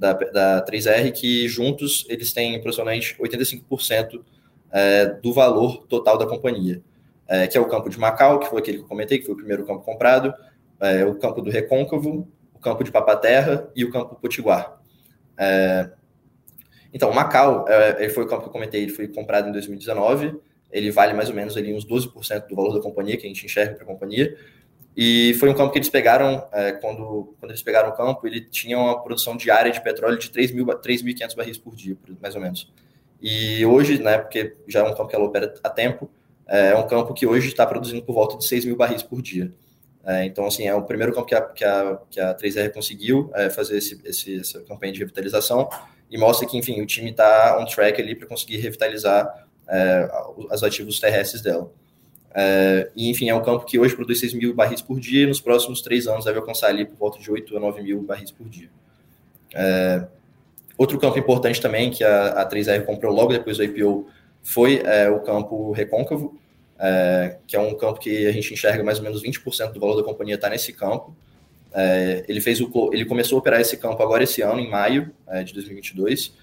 da, 0.00 0.14
da 0.14 0.64
3R, 0.64 1.12
que 1.12 1.46
juntos 1.46 2.06
eles 2.08 2.32
têm 2.32 2.56
aproximadamente 2.56 3.14
85% 3.20 4.22
é, 4.72 5.06
do 5.06 5.30
valor 5.30 5.86
total 5.86 6.16
da 6.16 6.26
companhia, 6.26 6.82
é, 7.28 7.46
que 7.46 7.58
é 7.58 7.60
o 7.60 7.68
campo 7.68 7.90
de 7.90 7.98
Macau, 7.98 8.38
que 8.38 8.48
foi 8.48 8.60
aquele 8.60 8.78
que 8.78 8.84
eu 8.84 8.88
comentei, 8.88 9.18
que 9.18 9.26
foi 9.26 9.34
o 9.34 9.36
primeiro 9.36 9.66
campo 9.66 9.84
comprado, 9.84 10.32
é, 10.80 11.04
o 11.04 11.14
campo 11.16 11.42
do 11.42 11.50
Recôncavo, 11.50 12.26
o 12.54 12.58
campo 12.58 12.82
de 12.82 12.90
Papaterra 12.90 13.68
e 13.76 13.84
o 13.84 13.90
campo 13.90 14.14
Potiguar. 14.16 14.80
É, 15.36 15.90
então, 16.94 17.12
Macau, 17.12 17.66
é, 17.68 18.02
ele 18.02 18.08
foi 18.08 18.24
o 18.24 18.26
campo 18.26 18.44
que 18.44 18.48
eu 18.48 18.52
comentei, 18.52 18.82
ele 18.84 18.92
foi 18.92 19.06
comprado 19.06 19.50
em 19.50 19.52
2019, 19.52 20.40
ele 20.72 20.90
vale 20.90 21.12
mais 21.12 21.28
ou 21.28 21.34
menos 21.34 21.56
ali 21.56 21.74
uns 21.74 21.84
12% 21.84 22.46
do 22.48 22.56
valor 22.56 22.74
da 22.74 22.80
companhia, 22.80 23.16
que 23.16 23.26
a 23.26 23.28
gente 23.28 23.44
enxerga 23.44 23.74
para 23.74 23.84
a 23.84 23.86
companhia, 23.86 24.36
e 24.96 25.34
foi 25.34 25.48
um 25.48 25.54
campo 25.54 25.72
que 25.72 25.78
eles 25.78 25.88
pegaram, 25.88 26.46
é, 26.52 26.72
quando, 26.72 27.34
quando 27.38 27.52
eles 27.52 27.62
pegaram 27.62 27.90
o 27.90 27.92
campo, 27.92 28.26
ele 28.26 28.40
tinha 28.40 28.78
uma 28.78 29.00
produção 29.02 29.36
diária 29.36 29.70
de 29.70 29.82
petróleo 29.82 30.18
de 30.18 30.28
3.500 30.30 31.36
barris 31.36 31.58
por 31.58 31.74
dia, 31.74 31.96
mais 32.20 32.34
ou 32.34 32.40
menos. 32.40 32.70
E 33.22 33.64
hoje, 33.64 34.02
né, 34.02 34.18
porque 34.18 34.56
já 34.66 34.80
é 34.80 34.82
um 34.82 34.94
campo 34.94 35.08
que 35.08 35.14
ela 35.14 35.24
opera 35.24 35.54
há 35.62 35.70
tempo, 35.70 36.10
é, 36.46 36.68
é 36.72 36.76
um 36.76 36.86
campo 36.86 37.14
que 37.14 37.26
hoje 37.26 37.48
está 37.48 37.66
produzindo 37.66 38.02
por 38.02 38.12
volta 38.12 38.36
de 38.36 38.44
6 38.44 38.64
mil 38.64 38.76
barris 38.76 39.02
por 39.02 39.22
dia. 39.22 39.52
É, 40.04 40.24
então, 40.24 40.46
assim, 40.46 40.66
é 40.66 40.74
o 40.74 40.82
primeiro 40.82 41.12
campo 41.12 41.26
que 41.26 41.34
a, 41.34 41.42
que 41.42 41.64
a, 41.64 41.98
que 42.10 42.20
a 42.20 42.34
3R 42.34 42.72
conseguiu 42.72 43.30
é, 43.34 43.50
fazer 43.50 43.78
esse, 43.78 44.00
esse, 44.04 44.40
essa 44.40 44.60
campanha 44.62 44.92
de 44.92 44.98
revitalização 44.98 45.68
e 46.10 46.18
mostra 46.18 46.48
que, 46.48 46.56
enfim, 46.56 46.80
o 46.80 46.86
time 46.86 47.10
está 47.10 47.58
on 47.60 47.66
track 47.66 48.00
ali 48.00 48.14
para 48.14 48.26
conseguir 48.26 48.56
revitalizar 48.56 49.46
é, 49.70 50.10
os 50.52 50.62
ativos 50.62 50.98
terrestres 50.98 51.40
dela. 51.40 51.70
É, 52.34 52.90
e, 52.94 53.08
enfim, 53.10 53.28
é 53.28 53.34
um 53.34 53.42
campo 53.42 53.64
que 53.64 53.78
hoje 53.78 53.94
produz 53.94 54.20
6 54.20 54.34
mil 54.34 54.54
barris 54.54 54.82
por 54.82 55.00
dia 55.00 55.24
e 55.24 55.26
nos 55.26 55.40
próximos 55.40 55.80
três 55.80 56.06
anos 56.06 56.24
deve 56.24 56.38
alcançar 56.38 56.68
ali 56.68 56.84
por 56.84 56.96
volta 56.96 57.18
de 57.18 57.30
8 57.30 57.56
a 57.56 57.60
9 57.60 57.82
mil 57.82 58.02
barris 58.02 58.30
por 58.30 58.48
dia. 58.48 58.68
É, 59.54 60.06
outro 60.76 60.98
campo 60.98 61.18
importante 61.18 61.60
também 61.60 61.90
que 61.90 62.04
a, 62.04 62.42
a 62.42 62.48
3R 62.48 62.84
comprou 62.84 63.12
logo 63.12 63.32
depois 63.32 63.56
do 63.56 63.64
IPO 63.64 64.08
foi 64.42 64.80
é, 64.84 65.08
o 65.10 65.20
campo 65.20 65.72
recôncavo, 65.72 66.38
é, 66.78 67.38
que 67.46 67.56
é 67.56 67.60
um 67.60 67.74
campo 67.74 67.98
que 67.98 68.26
a 68.26 68.32
gente 68.32 68.54
enxerga 68.54 68.82
mais 68.82 68.98
ou 68.98 69.04
menos 69.04 69.22
20% 69.22 69.72
do 69.72 69.80
valor 69.80 69.96
da 69.96 70.04
companhia 70.04 70.36
está 70.36 70.48
nesse 70.48 70.72
campo. 70.72 71.14
É, 71.72 72.24
ele 72.28 72.40
fez 72.40 72.60
o, 72.60 72.90
ele 72.92 73.04
começou 73.04 73.36
a 73.36 73.40
operar 73.40 73.60
esse 73.60 73.76
campo 73.76 74.02
agora 74.02 74.24
esse 74.24 74.40
ano, 74.40 74.60
em 74.60 74.68
maio 74.68 75.12
de 75.44 75.52
2022, 75.52 76.34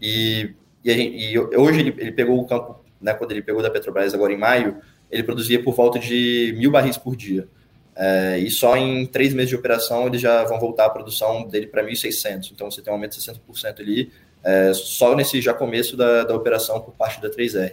e, 0.00 0.54
e, 0.92 1.32
e 1.32 1.38
hoje 1.38 1.80
ele, 1.80 1.94
ele, 1.98 2.12
pegou 2.12 2.40
o 2.40 2.46
campo, 2.46 2.84
né, 3.00 3.14
quando 3.14 3.32
ele 3.32 3.42
pegou 3.42 3.62
da 3.62 3.70
Petrobras 3.70 4.14
agora 4.14 4.32
em 4.32 4.38
maio, 4.38 4.76
ele 5.10 5.22
produzia 5.22 5.62
por 5.62 5.74
volta 5.74 5.98
de 5.98 6.54
mil 6.58 6.70
barris 6.70 6.96
por 6.96 7.16
dia. 7.16 7.48
É, 7.94 8.38
e 8.38 8.50
só 8.50 8.76
em 8.76 9.06
três 9.06 9.32
meses 9.32 9.48
de 9.48 9.56
operação 9.56 10.06
eles 10.06 10.20
já 10.20 10.44
vão 10.44 10.60
voltar 10.60 10.84
a 10.84 10.90
produção 10.90 11.48
dele 11.48 11.66
para 11.66 11.82
1.600. 11.82 12.52
Então 12.52 12.70
você 12.70 12.82
tem 12.82 12.92
um 12.92 12.96
aumento 12.96 13.18
de 13.18 13.24
60% 13.24 13.80
ali, 13.80 14.12
é, 14.44 14.72
só 14.74 15.16
nesse 15.16 15.40
já 15.40 15.54
começo 15.54 15.96
da, 15.96 16.24
da 16.24 16.34
operação 16.34 16.80
por 16.80 16.92
parte 16.92 17.20
da 17.20 17.30
3R. 17.30 17.72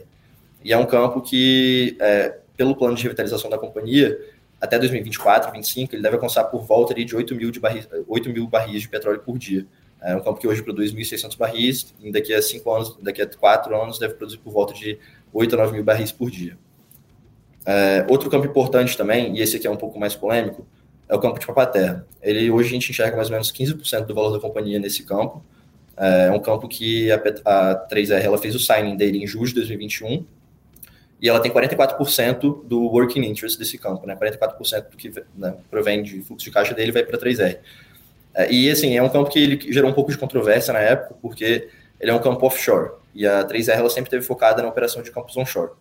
E 0.64 0.72
é 0.72 0.78
um 0.78 0.86
campo 0.86 1.22
que, 1.22 1.98
é, 2.00 2.38
pelo 2.56 2.76
plano 2.76 2.96
de 2.96 3.04
revitalização 3.04 3.50
da 3.50 3.58
companhia, 3.58 4.18
até 4.62 4.80
2024, 4.80 5.52
2025, 5.52 5.94
ele 5.94 6.02
deve 6.02 6.16
alcançar 6.16 6.46
por 6.46 6.64
volta 6.64 6.94
ali 6.94 7.04
de 7.04 7.14
8 7.14 7.36
mil, 7.36 7.52
de 7.52 7.60
barris, 7.60 7.86
8 8.08 8.30
mil 8.30 8.48
barris 8.48 8.82
de 8.82 8.88
petróleo 8.88 9.20
por 9.20 9.38
dia. 9.38 9.68
É 10.04 10.16
um 10.16 10.20
campo 10.20 10.40
que 10.40 10.48
hoje 10.48 10.62
produz 10.62 10.94
1.600 10.94 11.38
barris, 11.38 11.94
e 12.02 12.12
daqui 12.12 12.34
a 12.34 12.42
5 12.42 12.72
anos, 12.72 12.98
daqui 13.02 13.22
a 13.22 13.28
4 13.28 13.82
anos, 13.82 13.98
deve 13.98 14.16
produzir 14.16 14.38
por 14.40 14.52
volta 14.52 14.74
de 14.74 15.00
8 15.32 15.56
a 15.56 15.58
9 15.60 15.74
mil 15.74 15.84
barris 15.84 16.12
por 16.12 16.30
dia. 16.30 16.58
É, 17.66 18.06
outro 18.10 18.30
campo 18.30 18.46
importante 18.46 18.98
também, 18.98 19.38
e 19.38 19.42
esse 19.42 19.56
aqui 19.56 19.66
é 19.66 19.72
um 19.72 19.78
pouco 19.78 19.98
mais 19.98 20.16
polêmico, 20.16 20.68
é 21.08 21.16
o 21.16 21.20
campo 21.20 21.40
de 21.40 21.46
Papaterra. 21.46 22.06
Ele 22.22 22.52
hoje 22.52 22.70
a 22.70 22.72
gente 22.72 22.90
enxerga 22.90 23.16
mais 23.16 23.30
ou 23.30 23.34
menos 23.34 23.52
15% 23.52 24.06
do 24.06 24.14
valor 24.14 24.32
da 24.32 24.40
companhia 24.40 24.80
nesse 24.80 25.04
campo. 25.04 25.44
É, 25.96 26.26
é 26.28 26.32
um 26.32 26.40
campo 26.40 26.68
que 26.68 27.12
a, 27.12 27.22
a 27.46 27.88
3R 27.88 28.24
ela 28.24 28.38
fez 28.38 28.56
o 28.56 28.60
signing 28.60 28.98
dele 28.98 29.24
em 29.24 29.28
julho 29.28 29.48
de 29.48 29.56
2021 29.56 30.26
e 31.22 31.30
ela 31.30 31.40
tem 31.40 31.50
44% 31.52 32.66
do 32.66 32.82
working 32.82 33.22
interest 33.22 33.58
desse 33.58 33.78
campo, 33.78 34.06
né? 34.06 34.14
44% 34.14 34.90
do 34.90 34.98
que 34.98 35.10
né, 35.38 35.56
provém 35.72 36.04
de 36.04 36.22
fluxo 36.22 36.44
de 36.44 36.52
caixa 36.52 36.74
dele 36.74 36.92
vai 36.92 37.04
para 37.04 37.18
3R. 37.18 37.60
É, 38.34 38.52
e 38.52 38.70
assim, 38.70 38.98
é 38.98 39.04
um 39.04 39.10
campo 39.10 39.30
que 39.30 39.40
ele 39.40 39.72
gerou 39.72 39.90
um 39.90 39.94
pouco 39.94 40.12
de 40.12 40.18
controvérsia 40.18 40.74
na 40.74 40.80
época, 40.80 41.16
porque 41.22 41.70
ele 42.00 42.12
é 42.12 42.14
um 42.14 42.20
campo 42.20 42.46
offshore, 42.46 42.92
e 43.14 43.26
a 43.28 43.44
3R 43.44 43.78
ela 43.78 43.90
sempre 43.90 44.10
teve 44.10 44.24
focada 44.24 44.62
na 44.62 44.68
operação 44.68 45.02
de 45.02 45.12
campos 45.12 45.38
onshore. 45.38 45.72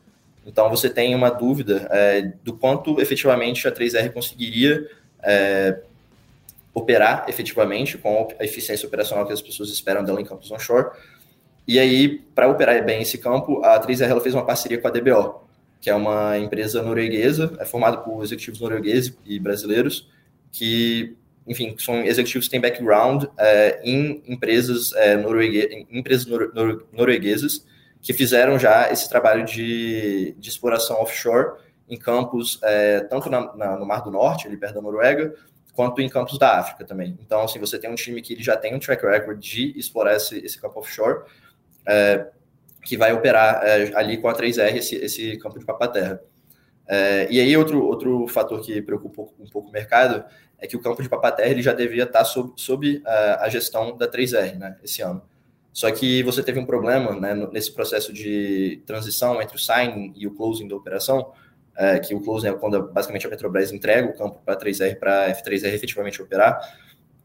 Então 0.47 0.69
você 0.69 0.91
tem 0.91 1.15
uma 1.15 1.31
dúvida 1.31 1.89
é, 1.91 2.33
do 2.43 2.53
quanto 2.53 3.01
efetivamente 3.01 3.67
a 3.67 3.73
3R 3.73 4.13
conseguiria 4.13 4.89
é, 5.23 5.79
operar 6.75 7.25
efetivamente 7.29 7.97
com 7.97 8.29
a 8.39 8.45
eficiência 8.45 8.87
operacional 8.87 9.27
que 9.27 9.33
as 9.33 9.43
pessoas 9.43 9.71
esperam 9.71 10.05
dela 10.05 10.21
em 10.21 10.25
campos 10.25 10.51
onshore, 10.51 10.91
e 11.67 11.79
aí, 11.79 12.19
para 12.35 12.49
operar 12.49 12.85
bem 12.85 13.03
esse 13.03 13.19
campo, 13.19 13.65
a 13.65 13.81
3R 13.81 14.11
ela 14.11 14.21
fez 14.21 14.35
uma 14.35 14.45
parceria 14.45 14.79
com 14.79 14.89
a 14.89 14.91
DBO, 14.91 15.43
que 15.81 15.89
é 15.89 15.95
uma 15.95 16.37
empresa 16.39 16.83
norueguesa, 16.83 17.57
é 17.59 17.65
formada 17.65 17.99
por 17.99 18.23
executivos 18.23 18.61
noruegueses 18.61 19.17
e 19.25 19.39
brasileiros, 19.39 20.09
que, 20.51 21.17
enfim, 21.47 21.75
são 21.79 22.03
executivos 22.03 22.47
que 22.47 22.51
têm 22.53 22.61
background 22.61 23.25
é, 23.39 23.81
em 23.85 24.23
empresas, 24.27 24.93
é, 24.95 25.15
em 25.15 25.87
empresas 25.91 26.27
nor, 26.27 26.53
nor, 26.55 26.87
norueguesas 26.93 27.67
que 28.01 28.13
fizeram 28.13 28.59
já 28.59 28.91
esse 28.91 29.09
trabalho 29.09 29.45
de, 29.45 30.35
de 30.39 30.49
exploração 30.49 31.01
offshore 31.01 31.57
em 31.89 31.97
campos, 31.97 32.59
é, 32.63 33.01
tanto 33.01 33.29
na, 33.29 33.55
na, 33.55 33.77
no 33.77 33.87
Mar 33.87 34.03
do 34.03 34.11
Norte, 34.11 34.47
ali 34.47 34.57
perto 34.57 34.75
da 34.75 34.83
Noruega, 34.83 35.35
quanto 35.73 36.01
em 36.01 36.09
campos 36.09 36.39
da 36.39 36.59
África 36.59 36.85
também. 36.85 37.19
Então, 37.25 37.43
assim, 37.43 37.59
você 37.59 37.79
tem 37.79 37.91
um 37.91 37.95
time 37.95 38.21
que 38.21 38.35
ele 38.35 38.43
já 38.43 38.57
tem 38.57 38.75
um 38.75 38.79
track 38.79 39.05
record 39.05 39.39
de 39.39 39.79
explorar 39.79 40.17
esse, 40.17 40.39
esse 40.39 40.61
campo 40.61 40.81
offshore, 40.81 41.25
que 42.85 42.97
vai 42.97 43.13
operar 43.13 43.63
ali 43.95 44.19
com 44.19 44.29
a 44.29 44.35
3R 44.35 44.77
esse, 44.77 44.97
esse 44.97 45.37
campo 45.39 45.59
de 45.59 45.65
papaterra. 45.65 46.21
É, 46.95 47.27
e 47.31 47.41
aí 47.41 47.57
outro, 47.57 47.83
outro 47.87 48.27
fator 48.29 48.61
que 48.61 48.83
preocupa 48.83 49.23
um 49.41 49.49
pouco 49.51 49.71
o 49.71 49.73
mercado 49.73 50.23
é 50.59 50.67
que 50.67 50.77
o 50.77 50.83
campo 50.83 51.03
de 51.03 51.09
papaterra 51.09 51.49
ele 51.49 51.63
já 51.63 51.73
devia 51.73 52.03
estar 52.03 52.23
sob, 52.23 52.53
sob 52.55 53.03
a, 53.07 53.47
a 53.47 53.49
gestão 53.49 53.97
da 53.97 54.07
3R 54.07 54.59
né, 54.59 54.77
esse 54.85 55.01
ano. 55.01 55.23
Só 55.73 55.91
que 55.91 56.23
você 56.23 56.43
teve 56.43 56.61
um 56.61 56.67
problema 56.67 57.19
né, 57.19 57.35
nesse 57.51 57.73
processo 57.73 58.13
de 58.13 58.83
transição 58.85 59.41
entre 59.41 59.57
o 59.57 59.59
signing 59.59 60.13
e 60.15 60.27
o 60.27 60.35
closing 60.35 60.69
da 60.69 60.77
operação, 60.77 61.33
é, 61.75 61.99
que 61.99 62.15
o 62.15 62.21
closing 62.21 62.49
é 62.49 62.53
quando 62.53 62.83
basicamente 62.93 63.27
a 63.27 63.31
Petrobras 63.31 63.73
entrega 63.73 64.07
o 64.07 64.15
campo 64.15 64.43
para 64.45 64.53
a 64.53 64.59
3R 64.59 64.99
para 64.99 65.25
a 65.25 65.31
F3R 65.31 65.73
efetivamente 65.73 66.21
operar. 66.21 66.61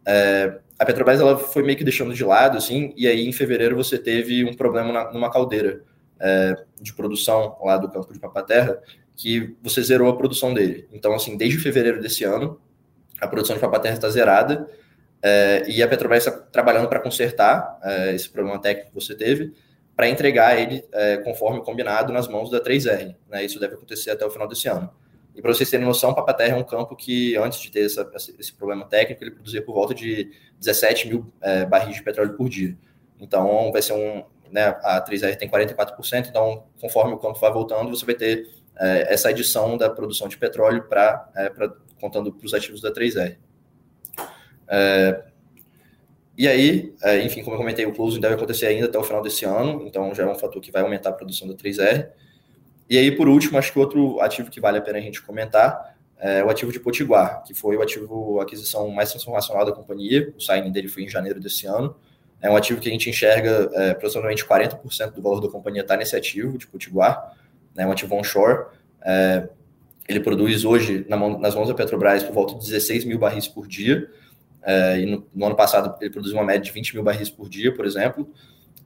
É, 0.06 0.60
a 0.80 0.86
Petrobras 0.86 1.20
ela 1.20 1.38
foi 1.38 1.62
meio 1.62 1.78
que 1.78 1.84
deixando 1.84 2.14
de 2.14 2.24
lado, 2.24 2.58
assim, 2.58 2.94
e 2.96 3.06
aí 3.06 3.28
em 3.28 3.34
fevereiro 3.34 3.76
você 3.76 3.98
teve 3.98 4.46
um 4.46 4.54
problema 4.54 4.94
na, 4.94 5.12
numa 5.12 5.30
caldeira 5.30 5.84
é, 6.22 6.56
de 6.82 6.94
produção 6.94 7.58
lá 7.62 7.78
do 7.78 7.92
campo 7.92 8.14
de 8.14 8.20
Papaterra, 8.20 8.82
que 9.18 9.58
você 9.64 9.82
zerou 9.82 10.10
a 10.10 10.16
produção 10.16 10.54
dele. 10.54 10.88
Então, 10.94 11.14
assim, 11.14 11.36
desde 11.36 11.58
fevereiro 11.58 12.00
desse 12.00 12.24
ano, 12.24 12.62
a 13.20 13.28
produção 13.28 13.56
de 13.56 13.62
Papaterra 13.62 13.96
está 13.96 14.08
zerada, 14.10 14.70
é, 15.24 15.64
e 15.68 15.82
a 15.82 15.88
Petrobras 15.88 16.26
está 16.26 16.40
trabalhando 16.40 16.88
para 16.88 17.00
consertar 17.00 17.80
é, 17.84 18.14
esse 18.14 18.30
problema 18.30 18.62
técnico 18.62 18.90
que 18.90 18.96
você 18.96 19.16
teve, 19.16 19.52
para 19.96 20.08
entregar 20.08 20.60
ele 20.60 20.86
é, 20.92 21.18
conforme 21.18 21.64
combinado 21.64 22.14
nas 22.14 22.28
mãos 22.28 22.52
da 22.52 22.62
3R. 22.62 23.16
Né? 23.28 23.44
Isso 23.44 23.60
deve 23.60 23.74
acontecer 23.74 24.12
até 24.12 24.24
o 24.24 24.30
final 24.30 24.48
desse 24.48 24.68
ano. 24.70 24.92
E 25.36 25.42
para 25.42 25.52
vocês 25.52 25.68
terem 25.68 25.86
noção, 25.86 26.14
Papaterra 26.14 26.56
é 26.56 26.60
um 26.60 26.64
campo 26.64 26.96
que, 26.96 27.36
antes 27.38 27.60
de 27.60 27.72
ter 27.72 27.86
essa, 27.86 28.08
esse 28.40 28.54
problema 28.54 28.86
técnico, 28.86 29.24
ele 29.24 29.32
produzia 29.32 29.64
por 29.64 29.74
volta 29.74 29.96
de 29.96 30.32
17 30.60 31.08
mil 31.08 31.32
barris 31.70 31.96
de 31.96 32.04
petróleo 32.04 32.34
por 32.34 32.50
dia. 32.50 32.76
Então, 33.20 33.72
vai 33.72 33.84
ser 33.84 33.94
um. 33.94 34.24
Né, 34.52 34.66
a 34.82 35.04
3R 35.04 35.36
tem 35.36 35.48
44%, 35.48 36.28
então, 36.30 36.64
conforme 36.82 37.14
o 37.14 37.18
campo 37.18 37.38
vai 37.40 37.52
voltando, 37.52 37.90
você 37.90 38.04
vai 38.04 38.16
ter 38.16 38.48
é, 38.80 39.14
essa 39.14 39.30
adição 39.30 39.78
da 39.78 39.90
produção 39.90 40.28
de 40.28 40.38
petróleo 40.38 40.84
para 40.84 41.30
é, 41.36 41.52
contando 42.00 42.32
para 42.32 42.46
os 42.46 42.54
ativos 42.54 42.82
da 42.82 42.92
3R. 42.92 43.38
É, 44.68 45.24
e 46.38 46.48
aí, 46.48 46.94
enfim, 47.24 47.42
como 47.42 47.56
eu 47.56 47.58
comentei, 47.58 47.84
o 47.88 47.92
closing 47.92 48.20
deve 48.20 48.36
acontecer 48.36 48.68
ainda 48.68 48.86
até 48.86 49.00
o 49.00 49.04
final 49.04 49.24
desse 49.24 49.44
ano, 49.44 49.88
então 49.88 50.14
já 50.14 50.22
é 50.22 50.28
um 50.28 50.36
fator 50.36 50.62
que 50.62 50.72
vai 50.72 50.84
aumentar 50.84 51.10
a 51.10 51.14
produção 51.14 51.48
da 51.48 51.56
3R. 51.56 52.10
E 52.88 52.96
aí, 52.96 53.12
por 53.12 53.28
último, 53.28 53.58
acho 53.58 53.74
que 53.74 53.80
outro 53.80 54.22
ativo 54.22 54.52
que 54.52 54.62
vale 54.62 54.78
a 54.78 54.82
pena 54.82 55.00
a 55.00 55.02
gente 55.02 55.20
comentar 55.22 55.98
é 56.20 56.44
o 56.44 56.50
ativo 56.50 56.72
de 56.72 56.80
Potiguar, 56.80 57.44
que 57.44 57.54
foi 57.54 57.76
o 57.76 57.82
ativo, 57.82 58.40
a 58.40 58.44
aquisição 58.44 58.90
mais 58.90 59.12
transformacional 59.12 59.66
da 59.66 59.72
companhia. 59.72 60.34
O 60.36 60.42
signing 60.42 60.72
dele 60.72 60.88
foi 60.88 61.04
em 61.04 61.10
janeiro 61.10 61.40
desse 61.40 61.68
ano. 61.68 61.96
É 62.42 62.50
um 62.50 62.56
ativo 62.56 62.80
que 62.80 62.88
a 62.88 62.92
gente 62.92 63.10
enxerga 63.10 63.70
é, 63.74 63.92
aproximadamente 63.92 64.46
40% 64.46 65.12
do 65.12 65.22
valor 65.22 65.42
da 65.42 65.50
companhia 65.50 65.82
está 65.82 65.98
nesse 65.98 66.16
ativo 66.16 66.58
de 66.58 66.68
Potiguar, 66.68 67.36
né, 67.78 67.86
um 67.86 67.92
ativo 67.92 68.16
onshore. 68.16 68.66
É, 69.06 69.48
ele 70.10 70.20
produz 70.20 70.66
hoje 70.66 71.06
na 71.08 71.16
mão, 71.16 71.38
nas 71.38 71.54
mãos 71.54 71.68
da 71.68 71.76
Petrobras 71.76 72.24
por 72.24 72.34
volta 72.34 72.56
de 72.56 72.66
16 72.66 73.06
mil 73.06 73.20
barris 73.20 73.48
por 73.48 73.68
dia. 73.68 74.10
É, 74.64 75.00
e 75.00 75.06
no, 75.06 75.26
no, 75.34 75.46
ano 75.46 75.56
passado 75.56 75.96
ele 76.02 76.10
produziu 76.10 76.38
uma 76.38 76.44
média 76.44 76.62
de 76.62 76.72
20 76.72 76.96
mil 76.96 77.04
barris 77.04 77.30
por 77.30 77.48
dia, 77.48 77.74
por 77.74 77.86
exemplo. 77.86 78.30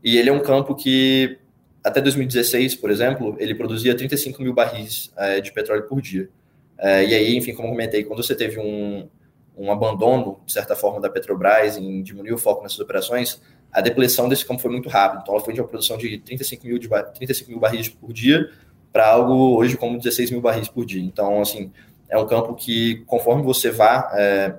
E 0.03 0.17
ele 0.17 0.29
é 0.29 0.33
um 0.33 0.41
campo 0.41 0.75
que 0.75 1.39
até 1.83 2.01
2016, 2.01 2.75
por 2.75 2.91
exemplo, 2.91 3.35
ele 3.39 3.55
produzia 3.55 3.95
35 3.95 4.41
mil 4.41 4.53
barris 4.53 5.11
é, 5.15 5.39
de 5.39 5.51
petróleo 5.51 5.83
por 5.83 6.01
dia. 6.01 6.29
É, 6.77 7.05
e 7.05 7.15
aí, 7.15 7.37
enfim, 7.37 7.53
como 7.53 7.69
comentei, 7.69 8.03
quando 8.03 8.21
você 8.21 8.35
teve 8.35 8.59
um, 8.59 9.07
um 9.55 9.71
abandono, 9.71 10.39
de 10.45 10.51
certa 10.51 10.75
forma, 10.75 10.99
da 10.99 11.09
Petrobras 11.09 11.77
em 11.77 12.01
diminuir 12.03 12.33
o 12.33 12.37
foco 12.37 12.61
nessas 12.61 12.79
operações, 12.79 13.41
a 13.71 13.81
depleção 13.81 14.27
desse 14.27 14.45
campo 14.45 14.61
foi 14.61 14.71
muito 14.71 14.89
rápida. 14.89 15.21
Então, 15.21 15.35
ela 15.35 15.43
foi 15.43 15.53
de 15.53 15.61
uma 15.61 15.67
produção 15.67 15.97
de 15.97 16.17
35 16.19 16.67
mil, 16.67 16.77
de, 16.77 16.87
35 16.87 17.49
mil 17.49 17.59
barris 17.59 17.87
por 17.87 18.11
dia 18.11 18.49
para 18.91 19.07
algo 19.07 19.55
hoje 19.55 19.77
como 19.77 19.97
16 19.97 20.31
mil 20.31 20.41
barris 20.41 20.67
por 20.67 20.85
dia. 20.85 21.01
Então, 21.01 21.41
assim, 21.41 21.71
é 22.09 22.17
um 22.17 22.27
campo 22.27 22.53
que, 22.55 23.03
conforme 23.05 23.41
você 23.41 23.71
vá 23.71 24.11
é, 24.13 24.53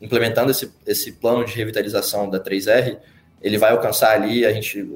implementando 0.00 0.50
esse, 0.50 0.72
esse 0.86 1.12
plano 1.12 1.44
de 1.44 1.52
revitalização 1.54 2.28
da 2.28 2.40
3R, 2.40 2.98
ele 3.42 3.58
vai 3.58 3.72
alcançar 3.72 4.12
ali, 4.12 4.46
a 4.46 4.52
gente, 4.52 4.86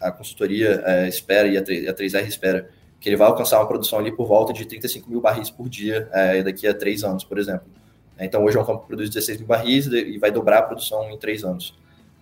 a, 0.00 0.08
a 0.08 0.12
consultoria 0.12 0.82
é, 0.84 1.08
espera 1.08 1.46
e 1.46 1.56
a, 1.56 1.62
3, 1.62 1.88
a 1.88 1.94
3R 1.94 2.26
espera 2.26 2.68
que 3.00 3.08
ele 3.08 3.16
vai 3.16 3.28
alcançar 3.28 3.58
uma 3.60 3.68
produção 3.68 3.98
ali 3.98 4.10
por 4.10 4.26
volta 4.26 4.52
de 4.52 4.64
35 4.64 5.08
mil 5.10 5.20
barris 5.20 5.50
por 5.50 5.68
dia 5.68 6.08
é, 6.12 6.42
daqui 6.42 6.66
a 6.66 6.74
três 6.74 7.04
anos, 7.04 7.22
por 7.22 7.38
exemplo. 7.38 7.66
Então, 8.18 8.44
hoje 8.44 8.56
é 8.56 8.60
um 8.60 8.64
campo 8.64 8.80
que 8.80 8.86
produz 8.86 9.10
16 9.10 9.38
mil 9.38 9.46
barris 9.46 9.86
e 9.86 10.18
vai 10.18 10.30
dobrar 10.30 10.58
a 10.58 10.62
produção 10.62 11.10
em 11.10 11.18
três 11.18 11.44
anos. 11.44 11.76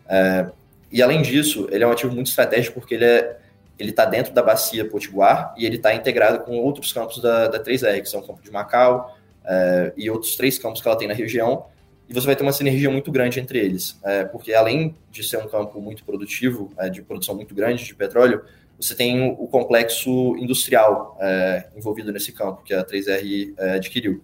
É, 0.09 0.50
e, 0.91 1.00
além 1.00 1.23
disso, 1.23 1.69
ele 1.71 1.85
é 1.85 1.87
um 1.87 1.93
ativo 1.93 2.12
muito 2.12 2.26
estratégico 2.26 2.81
porque 2.81 2.95
ele 2.95 3.05
é 3.05 3.38
ele 3.83 3.91
está 3.91 4.05
dentro 4.05 4.33
da 4.33 4.43
bacia 4.43 4.85
Potiguar 4.89 5.55
e 5.57 5.67
ele 5.67 5.77
está 5.77 5.95
integrado 5.95 6.45
com 6.45 6.59
outros 6.59 6.93
campos 6.93 7.21
da, 7.21 7.49
da 7.49 7.62
3R, 7.62 8.01
que 8.01 8.09
são 8.09 8.21
o 8.21 8.27
campo 8.27 8.43
de 8.43 8.51
Macau 8.51 9.17
é, 9.45 9.93
e 9.97 10.09
outros 10.09 10.37
três 10.37 10.59
campos 10.59 10.81
que 10.81 10.89
ela 10.89 10.97
tem 10.97 11.09
na 11.09 11.15
região, 11.15 11.67
e 12.09 12.15
você 12.15 12.27
vai 12.27 12.37
ter 12.37 12.43
uma 12.43 12.53
sinergia 12.53 12.91
muito 12.91 13.11
grande 13.11 13.41
entre 13.41 13.59
eles, 13.59 13.99
é, 14.05 14.25
porque 14.25 14.53
além 14.53 14.95
de 15.11 15.23
ser 15.23 15.39
um 15.39 15.49
campo 15.49 15.81
muito 15.81 16.05
produtivo, 16.05 16.73
é, 16.79 16.89
de 16.89 17.03
produção 17.03 17.35
muito 17.35 17.55
grande 17.55 17.85
de 17.85 17.95
petróleo, 17.95 18.45
você 18.79 18.95
tem 18.95 19.31
o 19.39 19.47
complexo 19.47 20.37
industrial 20.37 21.17
é, 21.21 21.69
envolvido 21.77 22.12
nesse 22.12 22.33
campo 22.33 22.62
que 22.62 22.75
a 22.75 22.85
3R 22.85 23.55
é, 23.57 23.75
adquiriu. 23.75 24.23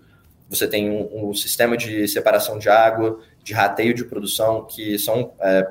Você 0.49 0.67
tem 0.67 0.91
um, 0.91 1.29
um, 1.29 1.35
sistema 1.35 1.77
de 1.77 2.09
separação 2.09 2.59
de 2.59 2.69
água, 2.69 3.21
de 3.45 3.53
rateio 3.53 3.95
de 3.95 4.05
produção, 4.05 4.65
que 4.65 4.99
são 4.99 5.33
é, 5.41 5.67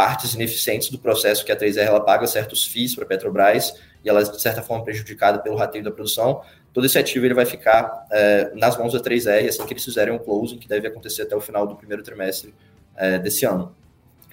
partes 0.00 0.32
ineficientes 0.32 0.88
do 0.88 0.98
processo 0.98 1.44
que 1.44 1.52
a 1.52 1.56
3R 1.56 1.84
ela 1.84 2.00
paga 2.00 2.26
certos 2.26 2.66
FIIs 2.66 2.94
para 2.94 3.04
a 3.04 3.06
Petrobras 3.06 3.74
e 4.02 4.08
ela 4.08 4.22
é, 4.22 4.22
de 4.22 4.40
certa 4.40 4.62
forma, 4.62 4.82
prejudicada 4.82 5.38
pelo 5.40 5.56
rateio 5.56 5.84
da 5.84 5.90
produção. 5.90 6.40
Todo 6.72 6.86
esse 6.86 6.98
ativo 6.98 7.26
ele 7.26 7.34
vai 7.34 7.44
ficar 7.44 8.06
é, 8.10 8.50
nas 8.54 8.78
mãos 8.78 8.94
da 8.94 8.98
3R 8.98 9.46
assim 9.46 9.66
que 9.66 9.74
eles 9.74 9.84
fizerem 9.84 10.14
o 10.14 10.16
um 10.16 10.18
closing, 10.18 10.56
que 10.56 10.66
deve 10.66 10.88
acontecer 10.88 11.20
até 11.20 11.36
o 11.36 11.40
final 11.42 11.66
do 11.66 11.76
primeiro 11.76 12.02
trimestre 12.02 12.54
é, 12.96 13.18
desse 13.18 13.44
ano. 13.44 13.76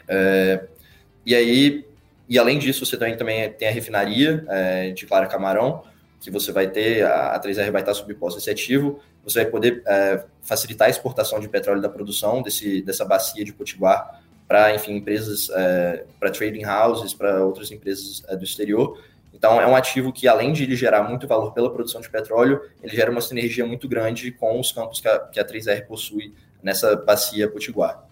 É, 0.07 0.63
e 1.25 1.36
aí, 1.36 1.86
e 2.29 2.39
além 2.39 2.59
disso, 2.59 2.86
você 2.86 2.95
também, 2.95 3.17
também 3.17 3.51
tem 3.51 3.67
a 3.67 3.71
refinaria 3.71 4.45
é, 4.47 4.91
de 4.91 5.05
Clara 5.05 5.27
Camarão, 5.27 5.83
que 6.21 6.31
você 6.31 6.50
vai 6.53 6.69
ter, 6.69 7.03
a, 7.03 7.38
3R 7.41 7.71
vai 7.71 7.81
estar 7.81 7.93
subposta 7.93 8.39
esse 8.39 8.50
ativo, 8.50 9.01
você 9.21 9.43
vai 9.43 9.51
poder 9.51 9.83
facilitar 10.41 10.88
a 10.88 10.89
exportação 10.89 11.41
de 11.41 11.50
petróleo 11.50 11.81
da 11.81 11.89
produção 11.89 12.41
desse, 12.41 12.81
dessa 12.81 13.03
bacia 13.03 13.43
de 13.43 13.51
Potiguar 13.51 14.25
para, 14.48 14.74
enfim, 14.74 14.96
empresas, 14.96 15.50
é, 15.50 16.06
para 16.20 16.32
trading 16.32 16.66
houses, 16.66 17.13
para 17.13 17.44
outras 17.44 17.72
empresas 17.72 18.24
é, 18.27 18.36
do 18.36 18.44
exterior. 18.44 19.00
Então, 19.34 19.62
é 19.62 19.68
um 19.68 19.75
ativo 19.75 20.12
que, 20.12 20.27
além 20.27 20.54
de 20.54 20.63
ele 20.63 20.75
gerar 20.75 21.04
muito 21.04 21.27
valor 21.27 21.54
pela 21.54 21.72
produção 21.72 22.01
de 22.01 22.10
petróleo, 22.10 22.62
ele 22.82 22.96
gera 22.96 23.12
uma 23.12 23.22
sinergia 23.22 23.66
muito 23.66 23.88
grande 23.88 24.32
com 24.32 24.60
os 24.60 24.72
campos 24.72 25.00
que 25.00 25.08
a, 25.08 25.20
que 25.20 25.39
a 25.39 25.46
3R 25.46 25.86
possui 25.86 26.34
nessa 26.63 26.96
bacia 26.96 27.48
Potiguar. 27.48 28.04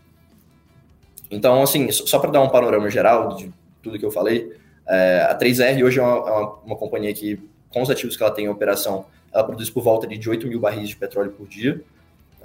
Então, 1.32 1.64
assim, 1.64 1.92
só 1.92 2.20
para 2.20 2.32
dar 2.32 2.42
um 2.42 2.50
panorama 2.50 2.90
geral 2.90 3.36
de 3.36 3.52
tudo 3.82 3.98
que 3.98 4.06
eu 4.06 4.12
falei, 4.12 4.56
é, 4.88 5.26
a 5.28 5.36
3R 5.38 5.84
hoje 5.84 6.00
é 6.00 6.04
uma, 6.04 6.18
é 6.18 6.32
uma, 6.32 6.54
uma, 6.66 6.76
companhia 6.76 7.14
que, 7.14 7.40
com 7.70 7.82
os 7.82 7.90
ativos 7.90 8.16
que 8.16 8.22
ela 8.22 8.32
tem 8.32 8.46
em 8.46 8.50
operação, 8.50 9.06
ela 9.34 9.44
produz 9.44 9.70
por 9.70 9.82
volta 9.82 10.06
de 10.06 10.30
8 10.30 10.48
mil 10.48 10.60
barris 10.60 10.90
de 10.90 10.96
petróleo 10.96 11.32
por 11.32 11.48
dia. 11.48 11.82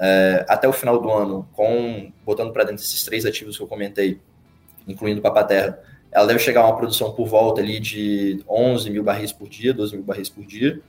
É, 0.02 0.46
até 0.48 0.66
o 0.66 0.72
final 0.72 0.98
do 0.98 1.10
ano, 1.10 1.46
com 1.52 2.10
botando 2.24 2.52
para 2.52 2.64
dentro 2.64 2.82
esses 2.82 3.04
três 3.04 3.26
ativos 3.26 3.58
que 3.58 3.62
eu 3.62 3.66
comentei, 3.66 4.18
incluindo 4.88 5.20
Papa 5.20 5.44
Terra, 5.44 5.78
ela 6.10 6.26
deve 6.26 6.38
chegar 6.38 6.62
a 6.62 6.66
uma 6.68 6.76
produção 6.76 7.12
por 7.12 7.26
volta 7.26 7.60
ali 7.60 7.78
de 7.78 8.42
11 8.48 8.88
mil 8.88 9.04
barris 9.04 9.30
por 9.30 9.46
dia, 9.46 9.74
12 9.74 9.96
mil 9.96 10.04
barris 10.04 10.30
por 10.30 10.44
dia. 10.44 10.80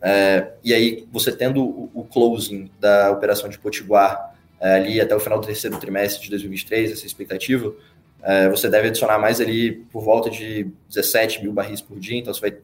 É, 0.00 0.52
e 0.64 0.72
aí, 0.72 1.06
você 1.12 1.30
tendo 1.30 1.62
o, 1.62 1.90
o, 1.94 2.04
closing 2.04 2.70
da 2.80 3.10
operação 3.10 3.48
de 3.48 3.58
Potiguar 3.58 4.34
é, 4.58 4.74
ali 4.74 5.00
até 5.00 5.14
o 5.14 5.20
final 5.20 5.38
do 5.38 5.46
terceiro 5.46 5.78
trimestre 5.78 6.22
de 6.22 6.30
2023, 6.30 6.92
essa 6.92 7.06
expectativa, 7.06 7.74
é, 8.22 8.48
você 8.48 8.68
deve 8.68 8.88
adicionar 8.88 9.18
mais 9.18 9.40
ali 9.40 9.72
por 9.72 10.02
volta 10.02 10.30
de 10.30 10.70
17 10.88 11.42
mil 11.42 11.52
barris 11.52 11.80
por 11.80 11.98
dia, 11.98 12.18
então 12.18 12.32
você 12.32 12.40
vai 12.40 12.56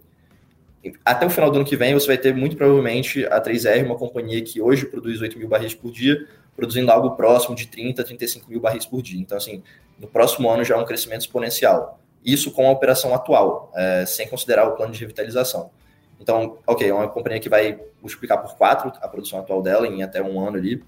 até 1.04 1.24
o 1.24 1.30
final 1.30 1.50
do 1.50 1.56
ano 1.56 1.64
que 1.64 1.76
vem, 1.76 1.94
você 1.94 2.06
vai 2.06 2.18
ter 2.18 2.34
muito 2.34 2.56
provavelmente 2.56 3.24
a 3.26 3.40
3R, 3.40 3.84
uma 3.84 3.94
companhia 3.94 4.42
que 4.42 4.60
hoje 4.60 4.86
produz 4.86 5.20
8 5.20 5.38
mil 5.38 5.48
barris 5.48 5.74
por 5.74 5.92
dia, 5.92 6.26
produzindo 6.56 6.90
algo 6.90 7.12
próximo 7.12 7.54
de 7.54 7.66
30, 7.66 8.02
35 8.02 8.50
mil 8.50 8.60
barris 8.60 8.84
por 8.84 9.00
dia. 9.00 9.20
Então, 9.20 9.38
assim, 9.38 9.62
no 9.98 10.08
próximo 10.08 10.50
ano 10.50 10.64
já 10.64 10.74
é 10.74 10.78
um 10.78 10.84
crescimento 10.84 11.20
exponencial. 11.20 12.00
Isso 12.24 12.50
com 12.50 12.66
a 12.66 12.70
operação 12.70 13.14
atual, 13.14 13.70
é, 13.74 14.04
sem 14.06 14.28
considerar 14.28 14.66
o 14.66 14.72
plano 14.72 14.92
de 14.92 15.00
revitalização. 15.00 15.70
Então, 16.20 16.58
ok, 16.66 16.88
é 16.88 16.94
uma 16.94 17.08
companhia 17.08 17.40
que 17.40 17.48
vai 17.48 17.78
multiplicar 18.00 18.40
por 18.40 18.56
quatro 18.56 18.92
a 19.00 19.08
produção 19.08 19.40
atual 19.40 19.62
dela 19.62 19.86
em 19.86 20.02
até 20.02 20.22
um 20.22 20.40
ano 20.40 20.56
ali. 20.56 20.82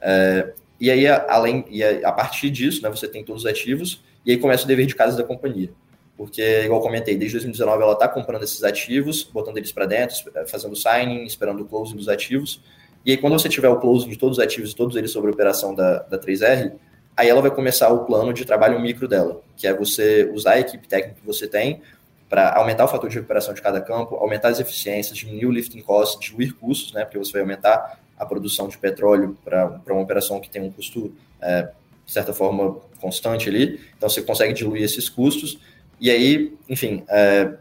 É, 0.00 0.52
e 0.80 0.90
aí, 0.90 1.06
além, 1.06 1.64
e 1.70 1.82
a 1.82 2.12
partir 2.12 2.50
disso, 2.50 2.82
né, 2.82 2.90
você 2.90 3.08
tem 3.08 3.24
todos 3.24 3.44
os 3.44 3.50
ativos, 3.50 4.02
e 4.24 4.32
aí 4.32 4.38
começa 4.38 4.64
o 4.64 4.66
dever 4.66 4.86
de 4.86 4.94
casa 4.94 5.16
da 5.16 5.24
companhia. 5.24 5.70
Porque, 6.16 6.62
igual 6.64 6.80
comentei, 6.80 7.16
desde 7.16 7.36
2019 7.36 7.82
ela 7.82 7.92
está 7.92 8.08
comprando 8.08 8.44
esses 8.44 8.62
ativos, 8.62 9.24
botando 9.24 9.56
eles 9.56 9.72
para 9.72 9.84
dentro, 9.84 10.16
fazendo 10.46 10.76
signing, 10.76 11.24
esperando 11.24 11.62
o 11.62 11.64
closing 11.64 11.96
dos 11.96 12.08
ativos. 12.08 12.60
E 13.04 13.10
aí, 13.10 13.16
quando 13.16 13.32
você 13.38 13.48
tiver 13.48 13.68
o 13.68 13.78
closing 13.80 14.08
de 14.08 14.16
todos 14.16 14.38
os 14.38 14.44
ativos, 14.44 14.72
todos 14.74 14.96
eles 14.96 15.10
sobre 15.10 15.30
a 15.30 15.34
operação 15.34 15.74
da, 15.74 15.98
da 15.98 16.18
3R, 16.18 16.72
aí 17.16 17.28
ela 17.28 17.42
vai 17.42 17.50
começar 17.50 17.90
o 17.90 18.04
plano 18.04 18.32
de 18.32 18.44
trabalho 18.44 18.80
micro 18.80 19.06
dela, 19.08 19.40
que 19.56 19.66
é 19.66 19.74
você 19.74 20.30
usar 20.32 20.52
a 20.52 20.60
equipe 20.60 20.86
técnica 20.88 21.20
que 21.20 21.26
você 21.26 21.46
tem 21.46 21.82
para 22.28 22.56
aumentar 22.56 22.84
o 22.84 22.88
fator 22.88 23.08
de 23.08 23.16
recuperação 23.16 23.54
de 23.54 23.60
cada 23.60 23.80
campo, 23.80 24.16
aumentar 24.16 24.48
as 24.48 24.58
eficiências, 24.58 25.16
diminuir 25.16 25.46
o 25.46 25.50
lifting 25.50 25.82
cost, 25.82 26.18
diminuir 26.20 26.52
custos, 26.54 26.92
né, 26.92 27.04
porque 27.04 27.18
você 27.18 27.32
vai 27.32 27.42
aumentar 27.42 28.00
a 28.18 28.24
produção 28.24 28.68
de 28.68 28.78
petróleo 28.78 29.36
para 29.44 29.80
uma 29.90 30.00
operação 30.00 30.40
que 30.40 30.48
tem 30.48 30.62
um 30.62 30.70
custo, 30.70 31.14
é, 31.40 31.68
de 32.04 32.12
certa 32.12 32.32
forma, 32.32 32.76
constante 33.00 33.48
ali. 33.48 33.80
Então, 33.96 34.08
você 34.08 34.22
consegue 34.22 34.52
diluir 34.52 34.82
esses 34.82 35.08
custos. 35.08 35.58
E 36.00 36.10
aí, 36.10 36.56
enfim, 36.68 37.04
é, 37.08 37.54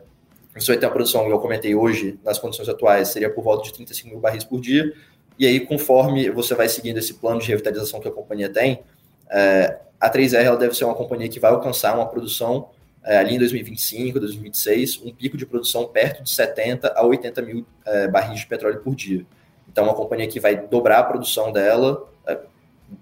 você 0.56 0.72
vai 0.72 0.78
ter 0.78 0.86
uma 0.86 0.92
produção, 0.92 1.28
eu 1.28 1.40
comentei 1.40 1.74
hoje, 1.74 2.20
nas 2.24 2.38
condições 2.38 2.70
atuais, 2.70 3.10
seria 3.10 3.30
por 3.30 3.44
volta 3.44 3.64
de 3.64 3.74
35 3.74 4.10
mil 4.10 4.20
barris 4.20 4.44
por 4.44 4.60
dia. 4.60 4.94
E 5.38 5.48
aí, 5.48 5.60
conforme 5.60 6.30
você 6.30 6.54
vai 6.54 6.70
seguindo 6.70 6.98
esse 6.98 7.16
plano 7.16 7.40
de 7.40 7.48
revitalização 7.48 8.00
que 8.00 8.08
a 8.08 8.12
companhia 8.12 8.50
tem, 8.50 8.84
é, 9.30 9.80
a 10.00 10.10
3R 10.10 10.44
ela 10.44 10.58
deve 10.58 10.76
ser 10.76 10.86
uma 10.86 10.94
companhia 10.94 11.28
que 11.28 11.40
vai 11.40 11.52
alcançar 11.52 11.96
uma 11.96 12.06
produção 12.06 12.70
é, 13.04 13.18
ali 13.18 13.36
em 13.36 13.40
2025, 13.40 14.20
2026, 14.20 15.02
um 15.04 15.14
pico 15.14 15.36
de 15.36 15.46
produção 15.46 15.88
perto 15.88 16.24
de 16.24 16.30
70 16.30 16.94
a 16.96 17.06
80 17.06 17.42
mil 17.42 17.66
é, 17.86 18.08
barris 18.08 18.42
de 18.42 18.48
petróleo 18.48 18.80
por 18.82 18.96
dia. 18.96 19.26
Então, 19.72 19.86
uma 19.86 19.94
companhia 19.94 20.28
que 20.28 20.40
vai 20.40 20.56
dobrar 20.56 21.00
a 21.00 21.04
produção 21.04 21.52
dela, 21.52 22.08
é, 22.28 22.38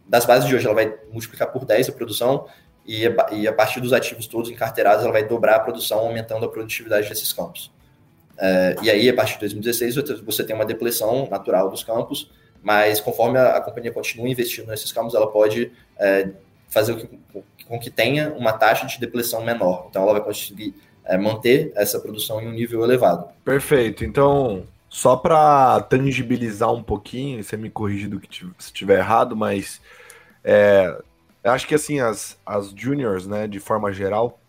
das 0.07 0.25
bases 0.25 0.47
de 0.47 0.55
hoje, 0.55 0.65
ela 0.65 0.75
vai 0.75 0.95
multiplicar 1.11 1.51
por 1.51 1.65
10 1.65 1.89
a 1.89 1.91
produção, 1.91 2.47
e, 2.91 3.35
e 3.35 3.47
a 3.47 3.53
partir 3.53 3.79
dos 3.79 3.93
ativos 3.93 4.27
todos 4.27 4.49
encarteirados, 4.49 5.03
ela 5.03 5.13
vai 5.13 5.25
dobrar 5.25 5.55
a 5.55 5.59
produção, 5.59 5.99
aumentando 5.99 6.45
a 6.45 6.49
produtividade 6.49 7.07
desses 7.07 7.31
campos. 7.31 7.71
É, 8.37 8.75
e 8.81 8.89
aí, 8.89 9.09
a 9.09 9.13
partir 9.13 9.35
de 9.35 9.39
2016, 9.41 9.95
você 10.25 10.43
tem 10.43 10.55
uma 10.55 10.65
depressão 10.65 11.27
natural 11.29 11.69
dos 11.69 11.83
campos, 11.83 12.29
mas 12.61 12.99
conforme 12.99 13.37
a, 13.37 13.57
a 13.57 13.61
companhia 13.61 13.91
continua 13.91 14.27
investindo 14.27 14.67
nesses 14.67 14.91
campos, 14.91 15.13
ela 15.13 15.31
pode 15.31 15.71
é, 15.97 16.29
fazer 16.69 16.95
com 16.95 17.07
que, 17.07 17.65
com 17.65 17.79
que 17.79 17.89
tenha 17.89 18.33
uma 18.33 18.51
taxa 18.51 18.85
de 18.85 18.99
depressão 18.99 19.43
menor. 19.43 19.87
Então, 19.89 20.03
ela 20.03 20.13
vai 20.13 20.21
conseguir 20.21 20.75
é, 21.05 21.17
manter 21.17 21.71
essa 21.75 21.99
produção 21.99 22.41
em 22.41 22.47
um 22.47 22.51
nível 22.51 22.83
elevado. 22.83 23.27
Perfeito. 23.45 24.03
Então, 24.03 24.65
só 24.89 25.15
para 25.15 25.79
tangibilizar 25.83 26.73
um 26.73 26.83
pouquinho, 26.83 27.41
você 27.41 27.55
me 27.55 27.69
corrige 27.69 28.07
do 28.07 28.19
que 28.19 28.45
se 28.57 28.65
estiver 28.65 28.99
errado, 28.99 29.35
mas 29.35 29.79
é, 30.43 30.93
eu 31.43 31.51
acho 31.51 31.67
que 31.67 31.75
assim, 31.75 31.99
as, 31.99 32.39
as 32.45 32.69
juniors, 32.69 33.27
né, 33.27 33.47
de 33.47 33.59
forma 33.59 33.91
geral, 33.91 34.39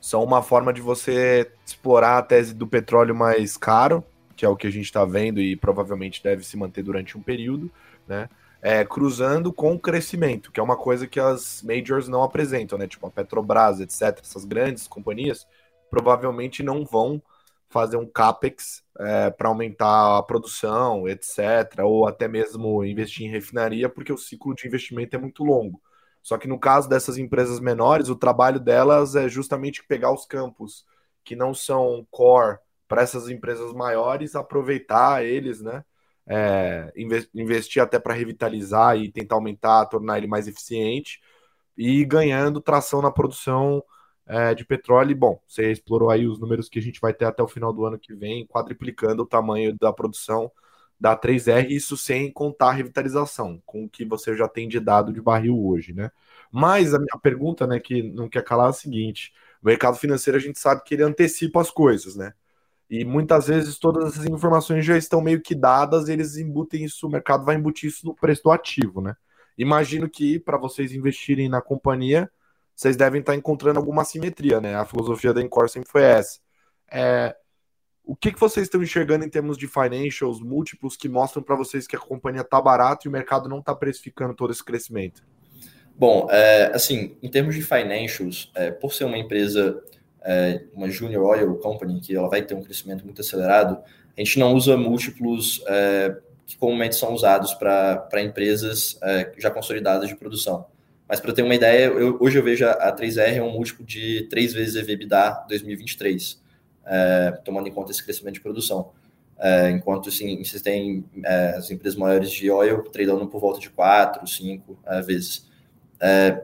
são 0.00 0.24
uma 0.24 0.42
forma 0.42 0.72
de 0.72 0.80
você 0.80 1.50
explorar 1.64 2.18
a 2.18 2.22
tese 2.22 2.52
do 2.52 2.66
petróleo 2.66 3.14
mais 3.14 3.56
caro, 3.56 4.04
que 4.36 4.44
é 4.44 4.48
o 4.48 4.56
que 4.56 4.66
a 4.66 4.70
gente 4.70 4.86
está 4.86 5.04
vendo 5.04 5.40
e 5.40 5.54
provavelmente 5.54 6.22
deve 6.22 6.44
se 6.44 6.56
manter 6.56 6.82
durante 6.82 7.16
um 7.16 7.22
período, 7.22 7.70
né? 8.06 8.28
É, 8.60 8.84
cruzando 8.84 9.52
com 9.52 9.74
o 9.74 9.78
crescimento, 9.78 10.52
que 10.52 10.60
é 10.60 10.62
uma 10.62 10.76
coisa 10.76 11.06
que 11.06 11.18
as 11.18 11.62
majors 11.62 12.08
não 12.08 12.22
apresentam, 12.22 12.78
né? 12.78 12.86
Tipo 12.88 13.06
a 13.06 13.10
Petrobras, 13.10 13.80
etc. 13.80 14.20
Essas 14.20 14.44
grandes 14.44 14.88
companhias 14.88 15.46
provavelmente 15.90 16.62
não 16.62 16.84
vão 16.84 17.22
fazer 17.68 17.96
um 17.96 18.06
capex 18.06 18.82
é, 18.98 19.30
para 19.30 19.48
aumentar 19.48 20.18
a 20.18 20.22
produção, 20.22 21.08
etc. 21.08 21.80
Ou 21.84 22.06
até 22.06 22.28
mesmo 22.28 22.84
investir 22.84 23.26
em 23.26 23.30
refinaria, 23.30 23.88
porque 23.88 24.12
o 24.12 24.18
ciclo 24.18 24.54
de 24.54 24.66
investimento 24.66 25.16
é 25.16 25.18
muito 25.18 25.44
longo. 25.44 25.80
Só 26.22 26.38
que 26.38 26.46
no 26.48 26.58
caso 26.58 26.88
dessas 26.88 27.18
empresas 27.18 27.60
menores, 27.60 28.08
o 28.08 28.16
trabalho 28.16 28.60
delas 28.60 29.16
é 29.16 29.28
justamente 29.28 29.84
pegar 29.84 30.12
os 30.12 30.24
campos 30.24 30.86
que 31.24 31.34
não 31.34 31.52
são 31.52 32.06
core 32.10 32.58
para 32.88 33.02
essas 33.02 33.28
empresas 33.28 33.72
maiores 33.72 34.34
aproveitar 34.34 35.24
eles, 35.24 35.60
né? 35.60 35.84
É, 36.26 36.92
investir 37.34 37.82
até 37.82 37.98
para 37.98 38.14
revitalizar 38.14 38.96
e 38.96 39.10
tentar 39.10 39.34
aumentar, 39.34 39.86
tornar 39.86 40.18
ele 40.18 40.28
mais 40.28 40.46
eficiente 40.46 41.20
e 41.76 42.04
ganhando 42.04 42.60
tração 42.60 43.02
na 43.02 43.10
produção 43.10 43.82
é, 44.26 44.54
de 44.54 44.64
petróleo. 44.64 45.10
E, 45.10 45.14
bom, 45.14 45.40
você 45.48 45.72
explorou 45.72 46.10
aí 46.10 46.26
os 46.26 46.38
números 46.38 46.68
que 46.68 46.78
a 46.78 46.82
gente 46.82 47.00
vai 47.00 47.12
ter 47.12 47.24
até 47.24 47.42
o 47.42 47.48
final 47.48 47.72
do 47.72 47.84
ano 47.84 47.98
que 47.98 48.14
vem, 48.14 48.46
quadriplicando 48.46 49.22
o 49.22 49.26
tamanho 49.26 49.76
da 49.78 49.92
produção 49.92 50.50
da 51.02 51.16
3R, 51.16 51.68
isso 51.68 51.96
sem 51.96 52.30
contar 52.30 52.68
a 52.68 52.72
revitalização, 52.72 53.60
com 53.66 53.84
o 53.84 53.88
que 53.88 54.04
você 54.04 54.36
já 54.36 54.46
tem 54.46 54.68
de 54.68 54.78
dado 54.78 55.12
de 55.12 55.20
barril 55.20 55.58
hoje, 55.66 55.92
né? 55.92 56.12
Mas 56.48 56.94
a 56.94 56.98
minha 56.98 57.18
pergunta, 57.20 57.66
né, 57.66 57.80
que 57.80 58.04
não 58.04 58.28
quer 58.28 58.44
calar 58.44 58.68
é 58.68 58.70
a 58.70 58.72
seguinte: 58.72 59.32
o 59.60 59.66
mercado 59.66 59.96
financeiro 59.96 60.38
a 60.38 60.40
gente 60.40 60.60
sabe 60.60 60.84
que 60.84 60.94
ele 60.94 61.02
antecipa 61.02 61.60
as 61.60 61.72
coisas, 61.72 62.14
né? 62.14 62.32
E 62.88 63.04
muitas 63.04 63.48
vezes 63.48 63.80
todas 63.80 64.12
essas 64.12 64.26
informações 64.26 64.84
já 64.86 64.96
estão 64.96 65.20
meio 65.20 65.40
que 65.40 65.56
dadas, 65.56 66.08
eles 66.08 66.36
embutem 66.36 66.84
isso, 66.84 67.08
o 67.08 67.10
mercado 67.10 67.44
vai 67.44 67.56
embutir 67.56 67.90
isso 67.90 68.06
no 68.06 68.14
preço 68.14 68.44
do 68.44 68.52
ativo, 68.52 69.00
né? 69.00 69.16
Imagino 69.58 70.08
que 70.08 70.38
para 70.38 70.56
vocês 70.56 70.92
investirem 70.92 71.48
na 71.48 71.60
companhia, 71.60 72.30
vocês 72.76 72.96
devem 72.96 73.20
estar 73.20 73.34
encontrando 73.34 73.80
alguma 73.80 74.04
simetria, 74.04 74.60
né? 74.60 74.76
A 74.76 74.84
filosofia 74.84 75.34
da 75.34 75.42
Encore 75.42 75.68
sempre 75.68 75.90
foi 75.90 76.02
essa. 76.02 76.38
É, 76.88 77.34
o 78.04 78.16
que, 78.16 78.32
que 78.32 78.40
vocês 78.40 78.66
estão 78.66 78.82
enxergando 78.82 79.24
em 79.24 79.28
termos 79.28 79.56
de 79.56 79.66
financials 79.68 80.40
múltiplos 80.40 80.96
que 80.96 81.08
mostram 81.08 81.42
para 81.42 81.54
vocês 81.54 81.86
que 81.86 81.96
a 81.96 81.98
companhia 81.98 82.40
está 82.42 82.60
barata 82.60 83.06
e 83.06 83.08
o 83.08 83.12
mercado 83.12 83.48
não 83.48 83.60
está 83.60 83.74
precificando 83.74 84.34
todo 84.34 84.52
esse 84.52 84.64
crescimento? 84.64 85.22
Bom, 85.96 86.26
é, 86.30 86.72
assim, 86.74 87.16
em 87.22 87.30
termos 87.30 87.54
de 87.54 87.62
financials, 87.62 88.50
é, 88.54 88.70
por 88.70 88.92
ser 88.92 89.04
uma 89.04 89.18
empresa 89.18 89.82
é, 90.24 90.62
uma 90.72 90.88
junior 90.88 91.24
oil 91.24 91.56
company, 91.56 92.00
que 92.00 92.14
ela 92.14 92.28
vai 92.28 92.42
ter 92.42 92.54
um 92.54 92.62
crescimento 92.62 93.04
muito 93.04 93.20
acelerado, 93.20 93.78
a 94.16 94.20
gente 94.20 94.38
não 94.38 94.54
usa 94.54 94.76
múltiplos 94.76 95.62
é, 95.66 96.16
que 96.46 96.56
comumente 96.56 96.96
são 96.96 97.12
usados 97.12 97.54
para 97.54 98.22
empresas 98.22 98.98
é, 99.02 99.32
já 99.38 99.50
consolidadas 99.50 100.08
de 100.08 100.16
produção. 100.16 100.66
Mas 101.08 101.20
para 101.20 101.32
ter 101.32 101.42
uma 101.42 101.54
ideia, 101.54 101.86
eu, 101.86 102.16
hoje 102.20 102.38
eu 102.38 102.42
vejo 102.42 102.64
a, 102.66 102.72
a 102.72 102.96
3R 102.96 103.36
é 103.36 103.42
um 103.42 103.52
múltiplo 103.52 103.84
de 103.84 104.26
3 104.30 104.52
vezes 104.52 104.76
EBITDA 104.76 105.46
2023, 105.48 106.41
é, 106.84 107.32
tomando 107.44 107.68
em 107.68 107.72
conta 107.72 107.90
esse 107.90 108.02
crescimento 108.02 108.34
de 108.34 108.40
produção. 108.40 108.90
É, 109.38 109.70
enquanto 109.70 110.08
assim, 110.08 110.42
vocês 110.42 110.62
têm 110.62 111.04
é, 111.24 111.56
as 111.56 111.68
empresas 111.68 111.98
maiores 111.98 112.30
de 112.30 112.48
oil 112.48 112.84
tradando 112.84 113.26
por 113.26 113.40
volta 113.40 113.58
de 113.58 113.70
4, 113.70 114.24
5 114.24 114.78
é, 114.86 115.02
vezes. 115.02 115.46
É, 116.00 116.42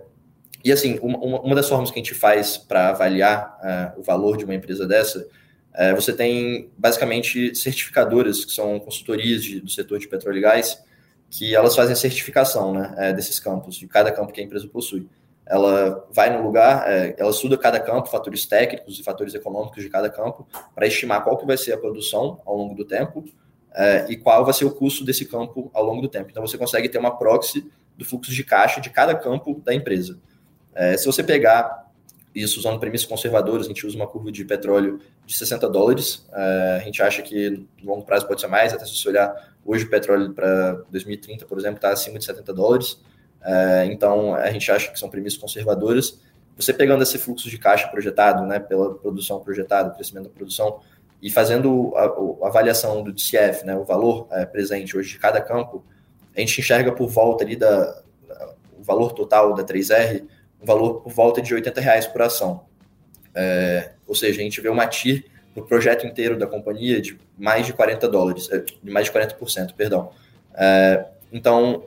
e 0.65 0.73
assim, 0.73 0.99
uma, 1.01 1.41
uma, 1.41 1.55
das 1.55 1.69
formas 1.69 1.93
que 1.93 2.01
a 2.01 2.03
gente 2.03 2.15
faz 2.15 2.57
para 2.57 2.89
avaliar 2.89 3.57
é, 3.63 3.93
o 3.97 4.03
valor 4.03 4.37
de 4.37 4.45
uma 4.45 4.55
empresa 4.55 4.87
dessa, 4.87 5.27
você 5.95 6.13
tem 6.13 6.69
basicamente 6.77 7.55
certificadoras, 7.55 8.45
que 8.45 8.51
são 8.51 8.81
consultorias 8.81 9.45
de, 9.45 9.61
do 9.61 9.71
setor 9.71 10.01
de 10.01 10.09
petróleo 10.09 10.39
e 10.39 10.41
gás, 10.41 10.83
que 11.31 11.55
elas 11.55 11.77
fazem 11.77 11.93
a 11.93 11.97
certificação 11.97 12.75
né, 12.75 13.13
desses 13.13 13.39
campos, 13.39 13.77
de 13.77 13.87
cada 13.87 14.11
campo 14.11 14.33
que 14.33 14.41
a 14.41 14.45
empresa 14.45 14.67
possui. 14.67 15.07
Ela 15.49 16.07
vai 16.11 16.37
no 16.37 16.43
lugar, 16.43 16.85
é, 16.87 17.17
ela 17.19 17.31
estuda 17.31 17.57
cada 17.57 17.81
campo, 17.81 18.09
fatores 18.09 18.45
técnicos 18.45 18.99
e 18.99 19.03
fatores 19.03 19.35
econômicos 19.35 19.83
de 19.83 19.89
cada 19.89 20.11
campo, 20.11 20.47
para 20.75 20.87
estimar 20.87 21.25
qual 21.25 21.37
que 21.39 21.47
vai 21.47 21.57
ser 21.57 21.73
a 21.73 21.79
produção 21.79 22.41
ao 22.45 22.55
longo 22.55 22.75
do 22.75 22.85
tempo 22.85 23.25
é, 23.75 24.07
e 24.11 24.17
qual 24.17 24.45
vai 24.45 24.53
ser 24.53 24.67
o 24.67 24.71
custo 24.71 25.05
desse 25.05 25.25
campo 25.25 25.71
ao 25.73 25.85
longo 25.85 26.03
do 26.03 26.09
tempo. 26.09 26.29
Então, 26.31 26.47
você 26.47 26.59
consegue 26.59 26.89
ter 26.89 26.99
uma 26.99 27.17
proxy 27.17 27.71
do 27.97 28.05
fluxo 28.05 28.31
de 28.31 28.45
caixa 28.45 28.81
de 28.81 28.91
cada 28.91 29.15
campo 29.15 29.61
da 29.65 29.75
empresa. 29.75 30.19
É, 30.75 30.97
se 30.97 31.07
você 31.07 31.25
pegar 31.25 31.89
isso 32.35 32.61
usando 32.61 32.79
premissas 32.79 33.07
conservadoras, 33.07 33.67
a 33.67 33.69
gente 33.69 33.87
usa 33.87 33.97
uma 33.97 34.07
curva 34.07 34.31
de 34.31 34.45
petróleo 34.45 35.01
de 35.27 35.37
60 35.37 35.69
dólares. 35.69 36.27
A 36.33 36.81
gente 36.81 37.03
acha 37.03 37.23
que 37.23 37.67
no 37.83 37.91
longo 37.91 38.05
prazo 38.05 38.29
pode 38.29 38.41
ser 38.41 38.47
mais, 38.47 38.73
até 38.73 38.85
se 38.85 38.97
você 38.97 39.09
olhar 39.09 39.35
hoje 39.65 39.85
o 39.85 39.91
petróleo 39.91 40.33
para 40.33 40.73
2030, 40.91 41.45
por 41.47 41.59
exemplo, 41.59 41.77
está 41.77 41.91
acima 41.91 42.19
de 42.19 42.25
70 42.25 42.53
dólares. 42.53 43.01
Uh, 43.43 43.91
então 43.91 44.35
a 44.35 44.51
gente 44.51 44.71
acha 44.71 44.91
que 44.91 44.99
são 44.99 45.09
premissas 45.09 45.39
conservadoras. 45.39 46.21
Você 46.57 46.73
pegando 46.73 47.03
esse 47.03 47.19
fluxo 47.19 47.49
de 47.49 47.59
caixa 47.59 47.89
projetado, 47.89 48.45
né, 48.45 48.59
pela 48.59 48.95
produção 48.95 49.41
projetada, 49.41 49.91
crescimento 49.91 50.25
da 50.25 50.31
produção, 50.31 50.81
e 51.23 51.31
fazendo 51.31 51.93
a, 51.97 52.05
a 52.45 52.49
avaliação 52.49 53.03
do 53.03 53.13
DCF, 53.13 53.65
né, 53.65 53.77
o 53.77 53.85
valor 53.85 54.29
uh, 54.31 54.47
presente 54.51 54.97
hoje 54.97 55.11
de 55.11 55.19
cada 55.19 55.41
campo, 55.41 55.85
a 56.37 56.41
gente 56.41 56.61
enxerga 56.61 56.93
por 56.93 57.09
volta 57.09 57.45
ali 57.45 57.57
da 57.57 58.03
o 58.79 58.83
valor 58.83 59.13
total 59.13 59.55
da 59.55 59.65
3R 59.65 60.25
um 60.63 60.67
valor 60.67 61.01
por 61.01 61.13
volta 61.13 61.41
de 61.41 61.55
80 61.55 61.81
reais 61.81 62.07
por 62.07 62.23
ação. 62.23 62.65
É, 63.35 63.93
ou 64.07 64.15
seja, 64.15 64.41
a 64.41 64.43
gente 64.43 64.61
vê 64.61 64.69
uma 64.69 64.87
TIR 64.87 65.25
no 65.55 65.65
projeto 65.65 66.07
inteiro 66.07 66.39
da 66.39 66.47
companhia 66.47 67.01
de 67.01 67.19
mais 67.37 67.67
de 67.67 67.73
40 67.73 68.09
dólares, 68.09 68.49
é, 68.51 68.59
de 68.59 68.91
mais 68.91 69.07
de 69.07 69.13
40%, 69.13 69.75
perdão. 69.75 70.11
É, 70.55 71.07
então, 71.33 71.85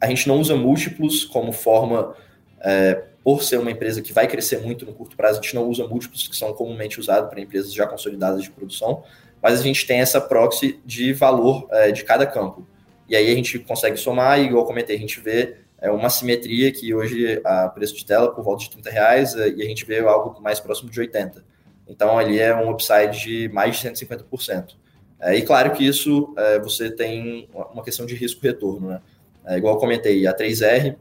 a 0.00 0.06
gente 0.06 0.28
não 0.28 0.40
usa 0.40 0.54
múltiplos 0.56 1.24
como 1.24 1.52
forma, 1.52 2.14
é, 2.60 3.04
por 3.22 3.42
ser 3.42 3.58
uma 3.58 3.70
empresa 3.70 4.00
que 4.00 4.12
vai 4.12 4.26
crescer 4.26 4.58
muito 4.58 4.86
no 4.86 4.92
curto 4.92 5.16
prazo, 5.16 5.38
a 5.38 5.42
gente 5.42 5.54
não 5.54 5.64
usa 5.68 5.86
múltiplos 5.86 6.26
que 6.26 6.36
são 6.36 6.52
comumente 6.52 6.98
usados 6.98 7.28
para 7.28 7.40
empresas 7.40 7.72
já 7.72 7.86
consolidadas 7.86 8.42
de 8.42 8.50
produção, 8.50 9.02
mas 9.42 9.60
a 9.60 9.62
gente 9.62 9.86
tem 9.86 10.00
essa 10.00 10.20
proxy 10.20 10.80
de 10.84 11.12
valor 11.12 11.66
é, 11.70 11.92
de 11.92 12.04
cada 12.04 12.26
campo. 12.26 12.66
E 13.08 13.16
aí 13.16 13.30
a 13.30 13.34
gente 13.34 13.58
consegue 13.58 13.96
somar, 13.96 14.40
e 14.40 14.46
igual 14.46 14.64
comentei, 14.64 14.96
a 14.96 14.98
gente 14.98 15.20
vê 15.20 15.56
é 15.80 15.90
uma 15.90 16.10
simetria 16.10 16.72
que 16.72 16.92
hoje 16.92 17.40
a 17.44 17.68
preço 17.68 17.94
de 17.94 18.04
tela 18.04 18.34
por 18.34 18.42
volta 18.42 18.64
de 18.64 18.70
30 18.70 18.90
reais 18.90 19.36
é, 19.36 19.48
e 19.48 19.62
a 19.62 19.64
gente 19.64 19.84
vê 19.84 20.00
algo 20.00 20.40
mais 20.42 20.58
próximo 20.58 20.90
de 20.90 20.98
80. 20.98 21.44
Então 21.86 22.18
ali 22.18 22.38
é 22.38 22.54
um 22.54 22.70
upside 22.70 23.18
de 23.18 23.48
mais 23.50 23.76
de 23.76 23.88
150%. 23.88 24.74
É, 25.20 25.36
e 25.36 25.42
claro 25.42 25.72
que 25.72 25.86
isso 25.86 26.34
é, 26.36 26.58
você 26.58 26.90
tem 26.90 27.48
uma 27.72 27.82
questão 27.82 28.04
de 28.04 28.14
risco-retorno. 28.14 28.88
Né? 28.88 29.00
É, 29.48 29.56
igual 29.56 29.74
eu 29.74 29.80
comentei, 29.80 30.26
a 30.26 30.34
3R 30.34 30.96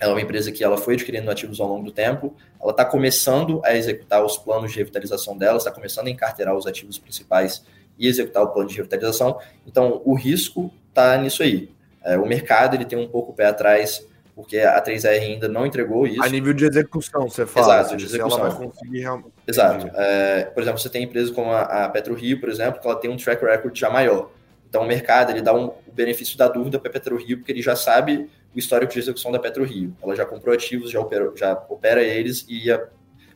ela 0.00 0.10
é 0.10 0.14
uma 0.14 0.20
empresa 0.20 0.50
que 0.50 0.64
ela 0.64 0.76
foi 0.76 0.94
adquirindo 0.94 1.30
ativos 1.30 1.60
ao 1.60 1.68
longo 1.68 1.84
do 1.84 1.92
tempo, 1.92 2.34
ela 2.60 2.72
está 2.72 2.84
começando 2.84 3.60
a 3.64 3.76
executar 3.76 4.24
os 4.24 4.36
planos 4.36 4.72
de 4.72 4.78
revitalização 4.78 5.38
dela, 5.38 5.58
está 5.58 5.70
começando 5.70 6.08
a 6.08 6.10
encarteirar 6.10 6.56
os 6.56 6.66
ativos 6.66 6.98
principais 6.98 7.64
e 7.96 8.08
executar 8.08 8.42
o 8.42 8.48
plano 8.48 8.68
de 8.68 8.76
revitalização. 8.76 9.38
Então, 9.64 10.02
o 10.04 10.14
risco 10.14 10.72
está 10.88 11.16
nisso 11.18 11.44
aí. 11.44 11.70
É, 12.02 12.18
o 12.18 12.26
mercado 12.26 12.74
ele 12.74 12.84
tem 12.84 12.98
um 12.98 13.06
pouco 13.06 13.30
o 13.30 13.34
pé 13.34 13.46
atrás 13.46 14.04
porque 14.34 14.58
a 14.58 14.82
3R 14.82 15.20
ainda 15.20 15.46
não 15.46 15.66
entregou 15.66 16.06
isso. 16.06 16.22
A 16.22 16.28
nível 16.28 16.52
de 16.54 16.64
execução, 16.64 17.28
você 17.28 17.46
fala. 17.46 17.80
Exato, 17.80 17.96
de 17.96 18.04
execução. 18.06 18.40
ela 18.40 18.48
vai 18.48 18.66
conseguir 18.66 19.00
realmente. 19.00 19.32
Exato. 19.46 19.90
É, 19.94 20.44
por 20.44 20.62
exemplo, 20.62 20.80
você 20.80 20.88
tem 20.88 21.04
empresas 21.04 21.30
como 21.30 21.50
a, 21.50 21.84
a 21.84 21.88
PetroRio, 21.90 22.40
por 22.40 22.48
exemplo, 22.48 22.80
que 22.80 22.86
ela 22.86 22.96
tem 22.96 23.10
um 23.10 23.16
track 23.16 23.44
record 23.44 23.78
já 23.78 23.90
maior. 23.90 24.30
Então, 24.72 24.84
o 24.84 24.86
mercado 24.86 25.30
ele 25.30 25.42
dá 25.42 25.52
um, 25.52 25.66
o 25.66 25.92
benefício 25.92 26.38
da 26.38 26.48
dúvida 26.48 26.78
para 26.78 26.88
a 26.88 26.92
PetroRio, 26.94 27.36
porque 27.36 27.52
ele 27.52 27.60
já 27.60 27.76
sabe 27.76 28.30
o 28.54 28.58
histórico 28.58 28.90
de 28.90 29.00
execução 29.00 29.30
da 29.30 29.38
PetroRio. 29.38 29.94
Ela 30.02 30.16
já 30.16 30.24
comprou 30.24 30.54
ativos, 30.54 30.90
já, 30.90 30.98
opera, 30.98 31.30
já 31.36 31.52
opera 31.68 32.02
eles 32.02 32.46
e 32.48 32.72
a, 32.72 32.82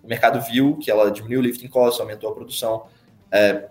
o 0.03 0.09
mercado 0.09 0.41
viu 0.41 0.79
que 0.79 0.91
ela 0.91 1.11
diminuiu 1.11 1.41
o 1.41 1.43
lifting 1.43 1.69
cost, 1.69 2.01
aumentou 2.01 2.31
a 2.31 2.35
produção. 2.35 2.87
É, 3.31 3.67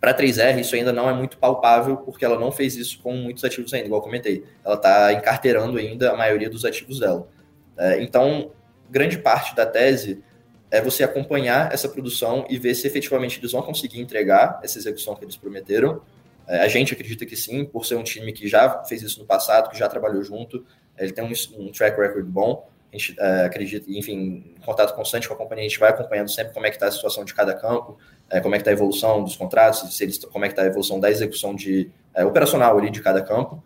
para 0.00 0.12
a 0.12 0.14
3R, 0.14 0.58
isso 0.58 0.74
ainda 0.74 0.90
não 0.90 1.06
é 1.06 1.12
muito 1.12 1.36
palpável, 1.36 1.98
porque 1.98 2.24
ela 2.24 2.38
não 2.38 2.50
fez 2.50 2.76
isso 2.76 2.98
com 3.02 3.12
muitos 3.12 3.44
ativos 3.44 3.74
ainda, 3.74 3.88
igual 3.88 4.00
eu 4.00 4.04
comentei. 4.04 4.42
Ela 4.64 4.76
está 4.76 5.12
encarteirando 5.12 5.76
ainda 5.76 6.12
a 6.12 6.16
maioria 6.16 6.48
dos 6.48 6.64
ativos 6.64 6.98
dela. 6.98 7.28
É, 7.76 8.02
então, 8.02 8.52
grande 8.88 9.18
parte 9.18 9.54
da 9.54 9.66
tese 9.66 10.24
é 10.70 10.80
você 10.80 11.04
acompanhar 11.04 11.74
essa 11.74 11.90
produção 11.90 12.46
e 12.48 12.58
ver 12.58 12.74
se 12.74 12.86
efetivamente 12.86 13.38
eles 13.38 13.52
vão 13.52 13.60
conseguir 13.60 14.00
entregar 14.00 14.60
essa 14.62 14.78
execução 14.78 15.14
que 15.14 15.26
eles 15.26 15.36
prometeram. 15.36 16.00
É, 16.46 16.60
a 16.60 16.68
gente 16.68 16.92
acredita 16.92 17.24
que 17.24 17.36
sim, 17.36 17.64
por 17.64 17.86
ser 17.86 17.96
um 17.96 18.02
time 18.02 18.32
que 18.32 18.48
já 18.48 18.82
fez 18.84 19.02
isso 19.02 19.20
no 19.20 19.26
passado, 19.26 19.70
que 19.70 19.78
já 19.78 19.88
trabalhou 19.88 20.22
junto, 20.22 20.64
ele 20.98 21.12
tem 21.12 21.24
um, 21.24 21.32
um 21.58 21.72
track 21.72 21.98
record 21.98 22.26
bom. 22.26 22.68
A 22.92 22.96
gente 22.96 23.16
é, 23.18 23.44
acredita, 23.44 23.90
enfim, 23.90 24.54
em 24.56 24.60
contato 24.64 24.94
constante 24.94 25.26
com 25.26 25.34
a 25.34 25.36
companhia, 25.36 25.64
a 25.64 25.68
gente 25.68 25.78
vai 25.78 25.90
acompanhando 25.90 26.30
sempre 26.30 26.52
como 26.52 26.66
é 26.66 26.70
que 26.70 26.76
está 26.76 26.88
a 26.88 26.92
situação 26.92 27.24
de 27.24 27.32
cada 27.32 27.54
campo, 27.54 27.98
é, 28.28 28.40
como 28.40 28.54
é 28.54 28.58
que 28.58 28.62
está 28.62 28.70
a 28.70 28.74
evolução 28.74 29.24
dos 29.24 29.36
contratos, 29.36 29.96
se 29.96 30.04
eles, 30.04 30.18
como 30.18 30.44
é 30.44 30.48
que 30.48 30.52
está 30.52 30.62
a 30.62 30.66
evolução 30.66 31.00
da 31.00 31.10
execução 31.10 31.54
de 31.54 31.90
operacional 32.26 32.76
ali 32.76 32.90
de 32.90 33.00
cada 33.00 33.22
campo. 33.22 33.64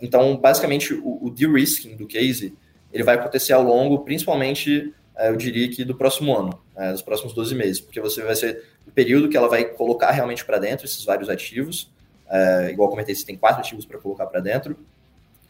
Então, 0.00 0.36
basicamente, 0.36 0.94
o, 0.94 1.26
o 1.26 1.30
de-risking 1.30 1.96
do 1.96 2.06
case 2.06 2.56
ele 2.92 3.02
vai 3.02 3.16
acontecer 3.16 3.52
ao 3.52 3.62
longo, 3.62 4.00
principalmente, 4.04 4.94
eu 5.18 5.34
diria 5.36 5.68
que 5.68 5.84
do 5.84 5.96
próximo 5.96 6.36
ano, 6.36 6.61
é, 6.76 6.92
dos 6.92 7.02
próximos 7.02 7.32
12 7.32 7.54
meses, 7.54 7.80
porque 7.80 8.00
você 8.00 8.22
vai 8.22 8.34
ser 8.34 8.64
o 8.86 8.90
período 8.90 9.28
que 9.28 9.36
ela 9.36 9.48
vai 9.48 9.64
colocar 9.64 10.10
realmente 10.10 10.44
para 10.44 10.58
dentro 10.58 10.86
esses 10.86 11.04
vários 11.04 11.28
ativos. 11.28 11.90
É, 12.28 12.70
igual 12.70 12.88
comentei, 12.88 13.14
você 13.14 13.26
tem 13.26 13.36
quatro 13.36 13.60
ativos 13.60 13.84
para 13.84 13.98
colocar 13.98 14.26
para 14.26 14.40
dentro, 14.40 14.76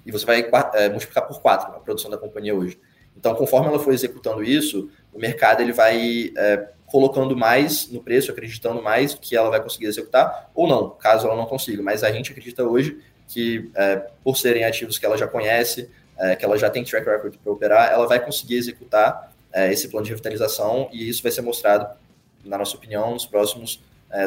e 0.05 0.11
você 0.11 0.27
vai 0.27 0.45
multiplicar 0.91 1.27
por 1.27 1.41
quatro 1.41 1.69
a 1.75 1.81
produção 1.81 2.11
da 2.11 2.19
companhia 2.19 2.55
hoje. 2.55 2.79
Então, 3.17 3.35
conforme 3.35 3.69
ela 3.69 3.79
for 3.79 3.93
executando 3.93 4.43
isso, 4.43 4.91
o 5.13 5.19
mercado 5.19 5.61
ele 5.61 5.73
vai 5.73 6.33
é, 6.37 6.69
colocando 6.87 7.37
mais 7.37 7.91
no 7.91 8.03
preço, 8.03 8.31
acreditando 8.31 8.83
mais 8.83 9.15
que 9.15 9.37
ela 9.37 9.51
vai 9.51 9.63
conseguir 9.63 9.87
executar, 9.87 10.51
ou 10.55 10.67
não, 10.67 10.91
caso 10.91 11.27
ela 11.27 11.37
não 11.37 11.47
consiga. 11.47 11.83
Mas 11.83 12.03
a 12.03 12.11
gente 12.11 12.31
acredita 12.31 12.65
hoje 12.65 12.99
que, 13.29 13.71
é, 13.75 13.97
por 14.25 14.37
serem 14.37 14.65
ativos 14.65 14.99
que 14.99 15.07
ela 15.07 15.17
já 15.17 15.27
conhece, 15.27 15.89
é, 16.19 16.37
que 16.37 16.45
ela 16.45 16.57
já 16.59 16.69
tem 16.69 16.85
track 16.85 17.07
record 17.07 17.37
para 17.43 17.53
operar, 17.53 17.93
ela 17.93 18.07
vai 18.07 18.21
conseguir 18.25 18.57
executar 18.57 19.32
é, 19.53 19.73
esse 19.73 19.89
plano 19.89 20.05
de 20.05 20.11
revitalização 20.11 20.89
e 20.93 21.09
isso 21.09 21.23
vai 21.23 21.33
ser 21.33 21.43
mostrado, 21.43 21.97
na 22.45 22.59
nossa 22.59 22.77
opinião, 22.77 23.13
nos 23.13 23.27
próximos 23.27 23.83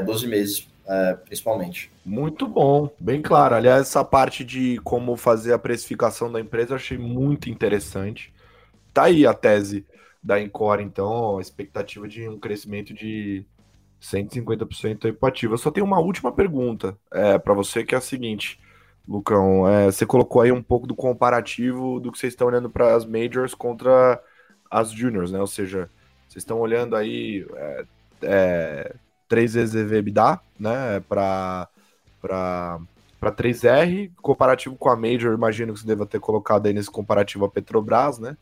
12 0.06 0.26
é, 0.26 0.30
meses, 0.30 0.68
é, 0.88 1.14
principalmente. 1.14 1.92
Muito 2.06 2.48
bom, 2.48 2.90
bem 3.00 3.22
claro. 3.22 3.56
Aliás, 3.56 3.82
essa 3.82 4.04
parte 4.04 4.44
de 4.44 4.80
como 4.84 5.16
fazer 5.16 5.54
a 5.54 5.60
precificação 5.60 6.32
da 6.32 6.40
empresa 6.40 6.72
eu 6.72 6.76
achei 6.76 6.98
muito 6.98 7.50
interessante. 7.50 8.34
Tá 8.94 9.04
aí 9.04 9.26
a 9.26 9.34
tese 9.34 9.86
da 10.24 10.42
Encore, 10.42 10.82
então, 10.82 11.38
a 11.38 11.42
expectativa 11.42 12.08
de 12.08 12.28
um 12.28 12.40
crescimento 12.40 12.94
de 12.94 13.46
150% 14.02 15.06
aí 15.06 15.18
ativo. 15.22 15.54
Eu 15.54 15.58
só 15.58 15.70
tenho 15.70 15.86
uma 15.86 16.00
última 16.00 16.32
pergunta 16.32 16.98
é, 17.12 17.38
para 17.38 17.54
você, 17.54 17.84
que 17.84 17.94
é 17.94 17.98
a 17.98 18.02
seguinte, 18.02 18.60
Lucão. 19.08 19.68
É, 19.68 19.86
você 19.86 20.06
colocou 20.06 20.42
aí 20.42 20.52
um 20.52 20.64
pouco 20.64 20.88
do 20.88 20.96
comparativo 20.96 22.00
do 22.00 22.12
que 22.12 22.18
vocês 22.18 22.34
estão 22.34 22.48
olhando 22.48 22.70
para 22.70 22.96
as 22.96 23.06
majors 23.06 23.54
contra 23.54 24.22
as 24.80 24.92
juniors, 24.92 25.32
né? 25.32 25.40
Ou 25.40 25.48
seja, 25.48 25.90
vocês 26.28 26.44
estão 26.44 26.60
olhando 26.60 26.96
aí 26.96 27.46
é, 27.56 27.86
é, 28.24 28.96
3 29.28 29.54
vezes 29.54 29.76
EBITDA, 29.92 30.40
né? 30.60 31.04
Para 31.08 31.68
para 32.22 33.32
3R, 33.32 34.12
comparativo 34.22 34.76
com 34.76 34.90
a 34.90 34.96
Major, 34.96 35.34
imagino 35.34 35.74
que 35.74 35.80
você 35.80 35.86
deva 35.86 36.08
ter 36.08 36.20
colocado 36.20 36.66
aí 36.66 36.74
nesse 36.74 36.90
comparativo 36.90 37.46
a 37.46 37.50
Petrobras, 37.50 38.18
né? 38.18 38.36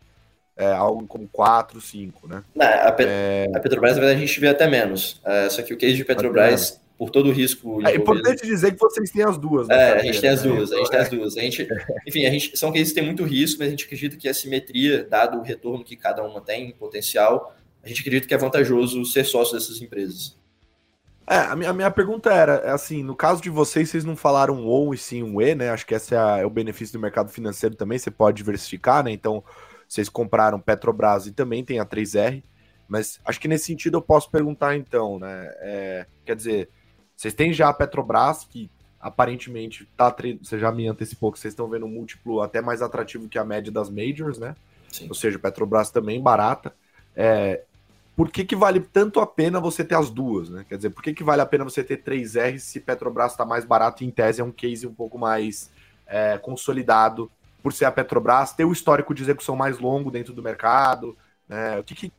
é, 0.56 0.72
algo 0.72 1.06
como 1.08 1.28
4, 1.32 1.82
5, 1.82 2.28
né? 2.28 2.44
Não, 2.54 2.66
a, 2.66 2.92
Pet 2.92 3.10
é... 3.10 3.48
a, 3.54 3.60
Petrobras, 3.60 3.96
na 3.96 4.02
verdade, 4.02 4.24
a 4.24 4.26
gente 4.26 4.40
vê 4.40 4.48
até 4.48 4.68
menos. 4.68 5.20
É, 5.26 5.50
só 5.50 5.62
que 5.62 5.74
o 5.74 5.78
case 5.78 5.96
de 5.96 6.06
Petrobras, 6.06 6.80
por 7.04 7.10
todo 7.10 7.28
o 7.28 7.32
risco. 7.34 7.86
É 7.86 7.96
importante 7.96 8.46
dizer 8.46 8.72
que 8.72 8.80
vocês 8.80 9.12
têm 9.12 9.24
as 9.24 9.38
duas. 9.38 9.68
Né, 9.68 9.76
é, 9.76 9.94
a 9.96 10.04
gente 10.04 10.22
tem 10.22 10.30
as 10.30 10.42
duas, 10.42 10.72
a 10.72 10.78
gente 10.78 10.90
tem 10.90 11.00
as 11.00 11.10
duas. 11.10 11.38
A 11.38 11.42
gente, 11.42 11.68
enfim, 12.08 12.26
a 12.26 12.30
gente, 12.30 12.58
são 12.58 12.72
cases 12.72 12.90
que 12.90 12.96
têm 12.96 13.06
muito 13.06 13.26
risco, 13.26 13.60
mas 13.60 13.68
a 13.68 13.72
gente 13.72 13.84
acredita 13.84 14.16
que 14.16 14.30
a 14.30 14.34
simetria, 14.34 15.04
dado 15.04 15.38
o 15.38 15.42
retorno 15.42 15.84
que 15.84 15.98
cada 15.98 16.24
uma 16.24 16.40
tem, 16.40 16.72
potencial, 16.72 17.54
a 17.84 17.90
gente 17.90 18.00
acredita 18.00 18.26
que 18.26 18.34
é 18.34 18.38
vantajoso 18.38 19.04
ser 19.04 19.26
sócio 19.26 19.54
dessas 19.54 19.82
empresas. 19.82 20.38
É, 21.28 21.36
a 21.36 21.56
minha, 21.58 21.70
a 21.72 21.74
minha 21.74 21.92
pergunta 21.92 22.32
era, 22.34 22.54
é 22.66 22.72
assim, 22.72 23.04
no 23.04 23.16
caso 23.16 23.42
de 23.42 23.50
vocês, 23.50 23.90
vocês 23.90 24.06
não 24.06 24.16
falaram 24.16 24.56
um 24.56 24.66
ou 24.66 24.94
e 24.94 24.98
sim 24.98 25.24
um 25.24 25.42
e, 25.42 25.54
né? 25.56 25.72
Acho 25.72 25.86
que 25.86 25.94
esse 25.94 26.16
é, 26.16 26.42
é 26.42 26.46
o 26.46 26.50
benefício 26.50 26.94
do 26.94 27.02
mercado 27.02 27.30
financeiro 27.30 27.76
também, 27.76 28.00
você 28.00 28.10
pode 28.10 28.38
diversificar, 28.38 29.04
né? 29.04 29.12
Então, 29.12 29.44
vocês 29.90 30.08
compraram 30.08 30.58
Petrobras 30.58 31.28
e 31.28 31.34
também 31.34 31.66
tem 31.66 31.80
a 31.80 31.86
3R, 31.86 32.42
mas 32.88 33.20
acho 33.26 33.42
que 33.42 33.48
nesse 33.48 33.66
sentido 33.66 33.98
eu 33.98 34.02
posso 34.02 34.32
perguntar 34.32 34.78
então, 34.78 35.20
né? 35.20 35.50
É, 35.60 36.06
quer 36.26 36.36
dizer, 36.36 36.70
vocês 37.16 37.34
têm 37.34 37.54
já 37.54 37.70
a 37.70 37.74
Petrobras, 37.74 38.46
que 38.46 38.70
aparentemente 39.00 39.88
tá. 39.98 40.16
Você 40.42 40.58
já 40.58 40.72
me 40.72 40.88
antecipou 40.88 41.32
que 41.32 41.40
vocês 41.40 41.54
estão 41.54 41.68
vendo 41.68 41.86
um 41.86 41.90
múltiplo 41.90 42.42
até 42.42 42.62
mais 42.62 42.82
atrativo 42.82 43.28
que 43.28 43.38
a 43.38 43.44
média 43.44 43.72
das 43.72 43.90
majors, 43.90 44.38
né? 44.38 44.56
Sim. 44.92 45.08
Ou 45.10 45.16
seja, 45.16 45.40
Petrobras 45.40 45.92
também 45.92 46.22
barata. 46.22 46.74
É, 47.16 47.64
por 48.16 48.30
que, 48.30 48.46
que 48.46 48.56
vale 48.56 48.80
tanto 48.80 49.20
a 49.20 49.28
pena 49.28 49.60
você 49.60 49.84
ter 49.84 49.96
as 49.96 50.10
duas, 50.10 50.50
né? 50.50 50.66
Quer 50.68 50.78
dizer, 50.78 50.90
por 50.92 51.02
que, 51.02 51.14
que 51.14 51.24
vale 51.24 51.42
a 51.42 51.46
pena 51.46 51.64
você 51.64 51.84
ter 51.84 52.04
3R 52.04 52.60
se 52.60 52.80
Petrobras 52.80 53.32
está 53.32 53.46
mais 53.46 53.66
barato 53.66 54.04
e 54.04 54.08
em 54.08 54.12
tese 54.12 54.42
é 54.42 54.44
um 54.44 54.52
case 54.52 54.86
um 54.86 54.94
pouco 54.94 55.18
mais 55.18 55.72
é, 56.06 56.38
consolidado 56.38 57.30
por 57.62 57.74
ser 57.74 57.86
a 57.86 57.92
Petrobras, 57.92 58.54
ter 58.54 58.66
o 58.66 58.72
histórico 58.72 59.14
de 59.14 59.24
execução 59.24 59.56
mais 59.56 59.80
longo 59.80 60.12
dentro 60.12 60.34
do 60.34 60.44
mercado, 60.44 61.18
né? 61.48 61.80
O 61.80 61.84
que, 61.84 61.96
que 61.96 62.14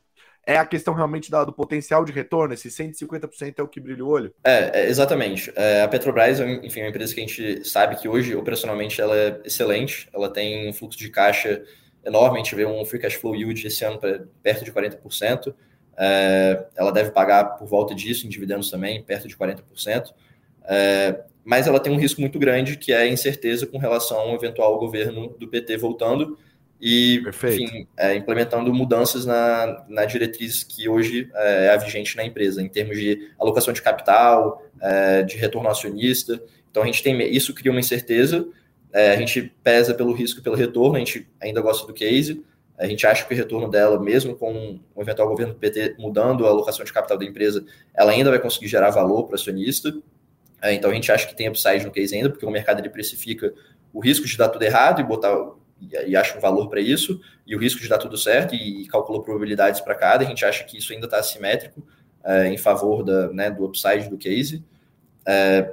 é 0.46 0.56
a 0.56 0.66
questão 0.66 0.94
realmente 0.94 1.30
da, 1.30 1.44
do 1.44 1.52
potencial 1.52 2.04
de 2.04 2.12
retorno? 2.12 2.54
Esse 2.54 2.68
150% 2.68 3.54
é 3.58 3.62
o 3.62 3.68
que 3.68 3.80
brilha 3.80 4.04
o 4.04 4.08
olho? 4.08 4.34
É, 4.44 4.82
é 4.82 4.88
exatamente. 4.88 5.52
É, 5.56 5.82
a 5.82 5.88
Petrobras, 5.88 6.40
enfim, 6.40 6.80
é 6.80 6.82
uma 6.84 6.90
empresa 6.90 7.14
que 7.14 7.20
a 7.20 7.26
gente 7.26 7.68
sabe 7.68 7.96
que 7.96 8.08
hoje, 8.08 8.34
operacionalmente, 8.34 9.00
ela 9.00 9.16
é 9.16 9.40
excelente, 9.44 10.08
ela 10.12 10.28
tem 10.28 10.68
um 10.68 10.72
fluxo 10.72 10.98
de 10.98 11.10
caixa 11.10 11.62
enorme, 12.04 12.40
a 12.40 12.42
gente 12.42 12.54
vê 12.54 12.66
um 12.66 12.84
free 12.84 13.00
cash 13.00 13.14
flow 13.14 13.34
yield 13.34 13.66
esse 13.66 13.84
ano 13.84 13.98
perto 14.42 14.64
de 14.64 14.72
40%, 14.72 15.54
é, 15.96 16.66
ela 16.76 16.92
deve 16.92 17.10
pagar 17.10 17.56
por 17.56 17.66
volta 17.66 17.94
disso 17.94 18.26
em 18.26 18.28
dividendos 18.28 18.70
também, 18.70 19.02
perto 19.02 19.26
de 19.26 19.36
40%, 19.36 20.12
é, 20.64 21.20
mas 21.44 21.66
ela 21.66 21.80
tem 21.80 21.92
um 21.92 21.98
risco 21.98 22.20
muito 22.20 22.38
grande, 22.38 22.76
que 22.76 22.92
é 22.92 22.98
a 22.98 23.06
incerteza 23.06 23.66
com 23.66 23.78
relação 23.78 24.18
ao 24.18 24.34
eventual 24.34 24.78
governo 24.78 25.28
do 25.38 25.48
PT 25.48 25.76
voltando, 25.76 26.38
e 26.80 27.22
enfim, 27.26 27.86
é, 27.96 28.14
implementando 28.14 28.72
mudanças 28.72 29.24
na, 29.24 29.84
na 29.88 30.04
diretriz 30.04 30.62
que 30.62 30.88
hoje 30.88 31.30
é, 31.34 31.66
é 31.66 31.70
a 31.70 31.76
vigente 31.76 32.16
na 32.16 32.24
empresa, 32.24 32.60
em 32.60 32.68
termos 32.68 32.98
de 32.98 33.30
alocação 33.38 33.72
de 33.72 33.80
capital, 33.80 34.62
é, 34.80 35.22
de 35.22 35.36
retorno 35.36 35.68
acionista. 35.68 36.42
Então 36.70 36.82
a 36.82 36.86
gente 36.86 37.02
tem 37.02 37.20
isso 37.34 37.54
cria 37.54 37.70
uma 37.70 37.80
incerteza, 37.80 38.46
é, 38.92 39.12
a 39.12 39.16
gente 39.16 39.52
pesa 39.62 39.94
pelo 39.94 40.12
risco 40.12 40.40
e 40.40 40.42
pelo 40.42 40.56
retorno, 40.56 40.96
a 40.96 40.98
gente 40.98 41.26
ainda 41.40 41.60
gosta 41.60 41.86
do 41.86 41.94
case, 41.94 42.44
a 42.76 42.86
gente 42.86 43.06
acha 43.06 43.24
que 43.24 43.32
o 43.32 43.36
retorno 43.36 43.70
dela, 43.70 44.00
mesmo 44.00 44.34
com 44.34 44.80
o 44.94 45.00
eventual 45.00 45.28
governo 45.28 45.54
do 45.54 45.58
PT 45.58 45.94
mudando 45.98 46.44
a 46.44 46.50
alocação 46.50 46.84
de 46.84 46.92
capital 46.92 47.16
da 47.16 47.24
empresa, 47.24 47.64
ela 47.94 48.12
ainda 48.12 48.30
vai 48.30 48.38
conseguir 48.38 48.68
gerar 48.68 48.90
valor 48.90 49.24
para 49.24 49.32
o 49.32 49.34
acionista. 49.36 49.94
É, 50.60 50.72
então 50.74 50.90
a 50.90 50.94
gente 50.94 51.10
acha 51.10 51.26
que 51.26 51.36
tem 51.36 51.48
upside 51.48 51.84
no 51.84 51.92
case 51.92 52.14
ainda, 52.14 52.30
porque 52.30 52.44
o 52.44 52.50
mercado 52.50 52.80
ele 52.80 52.90
precifica 52.90 53.54
o 53.92 54.00
risco 54.00 54.26
de 54.26 54.36
dar 54.36 54.48
tudo 54.48 54.62
errado 54.62 55.00
e 55.00 55.04
botar 55.04 55.34
e, 55.80 56.16
acha 56.16 56.36
um 56.36 56.40
valor 56.40 56.68
para 56.68 56.80
isso, 56.80 57.20
e 57.46 57.54
o 57.54 57.58
risco 57.58 57.80
de 57.80 57.88
dar 57.88 57.98
tudo 57.98 58.16
certo, 58.16 58.54
e, 58.54 58.86
calcula 58.86 59.22
probabilidades 59.22 59.80
para 59.80 59.94
cada. 59.94 60.24
A 60.24 60.26
gente 60.26 60.44
acha 60.44 60.64
que 60.64 60.78
isso 60.78 60.92
ainda 60.92 61.06
está 61.06 61.18
assimétrico 61.18 61.86
é, 62.24 62.48
em 62.48 62.56
favor 62.56 63.02
da, 63.02 63.28
né, 63.32 63.50
do 63.50 63.64
upside 63.64 64.08
do 64.08 64.16
case. 64.16 64.64
É, 65.26 65.72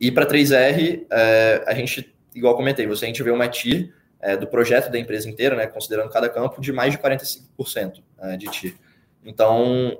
e 0.00 0.10
para 0.10 0.26
3R, 0.26 1.06
é, 1.10 1.64
a 1.66 1.74
gente, 1.74 2.14
igual 2.34 2.56
comentei, 2.56 2.86
você 2.86 3.04
a 3.04 3.08
gente 3.08 3.22
vê 3.22 3.30
uma 3.30 3.48
TIR 3.48 3.92
do 4.38 4.46
projeto 4.46 4.90
da 4.90 4.98
empresa 4.98 5.30
inteira, 5.30 5.56
né, 5.56 5.66
considerando 5.66 6.10
cada 6.10 6.28
campo, 6.28 6.60
de 6.60 6.70
mais 6.72 6.92
de 6.92 6.98
45% 6.98 8.02
é, 8.20 8.36
de 8.36 8.46
TIR. 8.48 8.76
Então, 9.24 9.98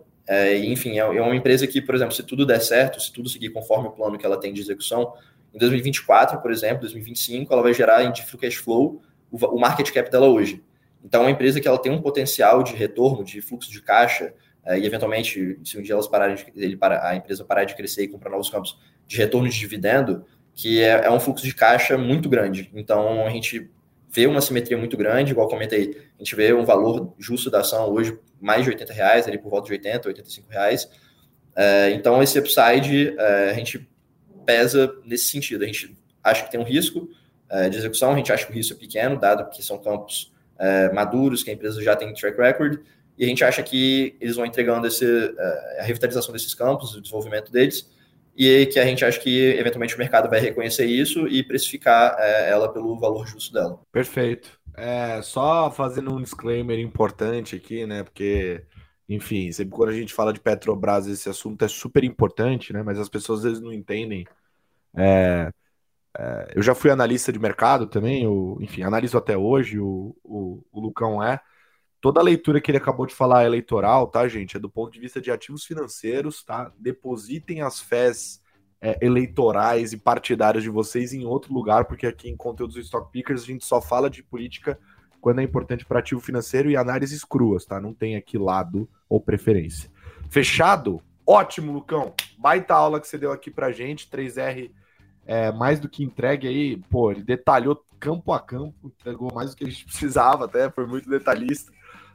enfim, 0.63 0.99
é, 0.99 0.99
é 0.99 1.23
uma 1.23 1.35
empresa 1.35 1.67
que, 1.67 1.81
por 1.81 1.95
exemplo, 1.95 2.15
se 2.15 2.23
tudo 2.23 2.45
der 2.45 2.61
certo, 2.61 3.01
se 3.01 3.11
tudo 3.11 3.31
seguir 3.31 3.49
conforme 3.49 3.89
o 3.89 3.91
plano 3.91 4.19
que 4.19 4.27
ela 4.27 4.39
tem 4.39 4.53
de 4.53 4.61
execução, 4.61 5.15
em 5.55 5.59
2024, 5.59 6.41
por 6.41 6.53
exemplo, 6.53 6.81
2025, 6.81 7.53
ela 7.53 7.63
vai 7.63 7.73
gerar 7.73 8.05
em 8.05 8.13
cash 8.13 8.57
flow 8.57 9.03
o, 9.31 9.59
market 9.59 9.91
cap 9.93 10.11
dela 10.11 10.29
hoje. 10.29 10.63
Então, 11.05 11.23
é 11.23 11.25
uma 11.25 11.31
empresa 11.31 11.61
que 11.61 11.69
ela 11.69 11.79
tem 11.79 11.91
um 11.91 12.01
potencial 12.01 12.63
de 12.63 12.75
retorno, 12.75 13.25
de 13.25 13.41
fluxo 13.41 13.71
de 13.71 13.81
caixa, 13.81 14.35
é, 14.65 14.79
e 14.79 14.87
eventualmente, 14.87 15.59
se 15.65 15.79
um 15.79 15.83
dia 15.83 15.95
elas 15.95 16.07
pararem 16.07 16.37
de, 16.37 16.47
ele 16.55 16.77
para, 16.77 17.09
a 17.09 17.17
empresa 17.17 17.45
parar 17.45 17.65
de 17.65 17.75
crescer 17.75 18.05
e 18.05 18.09
comprar 18.09 18.31
novos 18.31 18.51
campos, 18.51 18.79
de 19.07 19.17
retorno 19.17 19.49
de 19.49 19.59
dividendo, 19.59 20.25
que 20.55 20.83
é, 20.83 21.07
é, 21.07 21.11
um 21.11 21.19
fluxo 21.19 21.45
de 21.45 21.55
caixa 21.55 21.97
muito 21.97 22.29
grande. 22.29 22.71
Então, 22.75 23.27
a 23.27 23.31
gente 23.31 23.71
vê 24.09 24.27
uma 24.27 24.41
simetria 24.41 24.77
muito 24.77 24.97
grande, 24.97 25.33
igual 25.33 25.49
comentei, 25.49 25.97
a 26.19 26.23
gente 26.23 26.35
vê 26.35 26.53
um 26.53 26.65
valor 26.65 27.15
justo 27.19 27.51
da 27.51 27.61
ação 27.61 27.89
hoje 27.89 28.19
mais 28.41 28.65
de 28.65 28.71
80 28.71 28.93
reais, 28.93 29.29
ali 29.29 29.39
por 29.39 29.51
volta 29.51 29.67
de 29.67 29.73
80, 29.73 30.09
85 30.09 30.51
reais. 30.51 30.91
É, 31.57 31.91
então, 31.93 32.23
esse 32.23 32.39
upside 32.39 33.15
é, 33.19 33.51
a 33.51 33.55
gente 33.55 33.89
pesa 34.45 34.93
nesse 35.05 35.27
sentido. 35.27 35.63
A 35.63 35.67
gente 35.67 35.97
acha 36.23 36.45
que 36.45 36.51
tem 36.51 36.61
um 36.61 36.65
risco, 36.65 37.09
de 37.71 37.77
execução, 37.77 38.13
a 38.13 38.17
gente 38.17 38.33
acha 38.33 38.47
que 38.47 38.53
o 38.53 38.55
risco 38.55 38.75
é 38.75 38.77
pequeno, 38.77 39.19
dado 39.19 39.51
que 39.51 39.63
são 39.63 39.79
campos 39.79 40.33
é, 40.59 40.93
maduros, 40.93 41.43
que 41.43 41.51
a 41.51 41.55
empresa 41.55 41.83
já 41.83 41.97
tem 41.97 42.13
track 42.13 42.39
record, 42.39 42.81
e 43.19 43.25
a 43.25 43.27
gente 43.27 43.43
acha 43.43 43.63
que 43.63 44.17
eles 44.21 44.37
vão 44.37 44.47
entregando 44.47 44.87
esse, 44.87 45.05
é, 45.05 45.81
a 45.81 45.83
revitalização 45.83 46.33
desses 46.33 46.55
campos, 46.55 46.95
o 46.95 47.01
desenvolvimento 47.01 47.51
deles, 47.51 47.91
e 48.37 48.67
que 48.67 48.79
a 48.79 48.85
gente 48.85 49.05
acha 49.05 49.19
que 49.19 49.39
eventualmente 49.59 49.95
o 49.95 49.99
mercado 49.99 50.31
vai 50.31 50.41
reconhecer 50.41 50.87
isso 50.87 51.27
e 51.27 51.43
precificar 51.43 52.17
é, 52.19 52.51
ela 52.51 52.73
pelo 52.73 52.99
valor 52.99 53.27
justo 53.27 53.53
dela. 53.53 53.81
Perfeito. 53.91 54.59
É, 54.77 55.21
só 55.23 55.71
fazendo 55.71 56.15
um 56.15 56.23
disclaimer 56.23 56.79
importante 56.79 57.57
aqui, 57.57 57.85
né? 57.87 58.03
Porque, 58.03 58.63
enfim, 59.09 59.51
sempre 59.53 59.77
quando 59.77 59.91
a 59.91 59.95
gente 59.95 60.15
fala 60.15 60.33
de 60.33 60.41
Petrobras, 60.41 61.07
esse 61.07 61.29
assunto 61.29 61.65
é 61.65 61.69
super 61.69 62.05
importante, 62.05 62.73
né? 62.73 62.83
Mas 62.83 62.99
as 62.99 63.09
pessoas 63.09 63.41
às 63.41 63.45
vezes 63.45 63.61
não 63.61 63.73
entendem. 63.73 64.27
É, 64.97 65.51
é, 66.19 66.53
eu 66.57 66.63
já 66.63 66.75
fui 66.75 66.91
analista 66.91 67.33
de 67.33 67.39
mercado 67.39 67.87
também, 67.87 68.25
eu, 68.25 68.59
enfim, 68.61 68.83
analiso 68.83 69.17
até 69.17 69.37
hoje, 69.37 69.79
o, 69.79 70.17
o, 70.25 70.63
o 70.73 70.81
Lucão 70.81 71.23
é. 71.23 71.41
Toda 72.01 72.19
a 72.19 72.23
leitura 72.23 72.61
que 72.61 72.71
ele 72.71 72.79
acabou 72.79 73.07
de 73.07 73.15
falar 73.15 73.43
é 73.43 73.47
eleitoral, 73.47 74.07
tá, 74.07 74.27
gente? 74.27 74.57
É 74.57 74.61
do 74.61 74.71
ponto 74.71 74.91
de 74.91 74.99
vista 74.99 75.21
de 75.21 75.31
ativos 75.31 75.65
financeiros, 75.65 76.43
tá? 76.43 76.73
Depositem 76.79 77.61
as 77.61 77.79
fés 77.79 78.41
é, 78.81 78.99
eleitorais 79.05 79.93
e 79.93 79.99
partidárias 79.99 80.65
de 80.65 80.71
vocês 80.71 81.13
em 81.13 81.27
outro 81.27 81.53
lugar, 81.53 81.85
porque 81.85 82.07
aqui 82.07 82.29
em 82.29 82.37
Conteúdos 82.37 82.75
do 82.75 82.81
Stock 82.81 83.13
Pickers 83.13 83.43
a 83.43 83.47
gente 83.47 83.65
só 83.65 83.83
fala 83.83 84.09
de 84.09 84.23
política 84.23 84.79
quando 85.21 85.41
é 85.41 85.43
importante 85.43 85.85
para 85.85 85.99
ativo 85.99 86.21
financeiro 86.21 86.71
e 86.71 86.77
análises 86.77 87.23
cruas, 87.23 87.67
tá? 87.67 87.79
Não 87.79 87.93
tem 87.93 88.17
aqui 88.17 88.39
lado 88.39 88.89
ou 89.09 89.21
preferência. 89.21 89.91
Fechado? 90.31 91.03
Ótimo, 91.27 91.71
Lucão. 91.71 92.15
Baita 92.39 92.75
aula 92.75 92.99
que 92.99 93.07
você 93.07 93.19
deu 93.19 93.31
aqui 93.31 93.51
pra 93.51 93.71
gente, 93.71 94.09
3R 94.09 94.71
é, 95.27 95.53
mais 95.53 95.79
do 95.79 95.89
que 95.89 96.03
entregue 96.03 96.49
aí, 96.49 96.77
pô, 96.91 97.11
ele 97.11 97.23
detalhou 97.23 97.83
campo 97.99 98.33
a 98.33 98.41
campo, 98.41 98.93
entregou 98.99 99.33
mais 99.33 99.51
do 99.51 99.57
que 99.57 99.65
a 99.65 99.69
gente 99.69 99.85
precisava 99.87 100.47
até, 100.47 100.71
foi 100.71 100.87
muito 100.87 101.09
detalhista. 101.09 101.73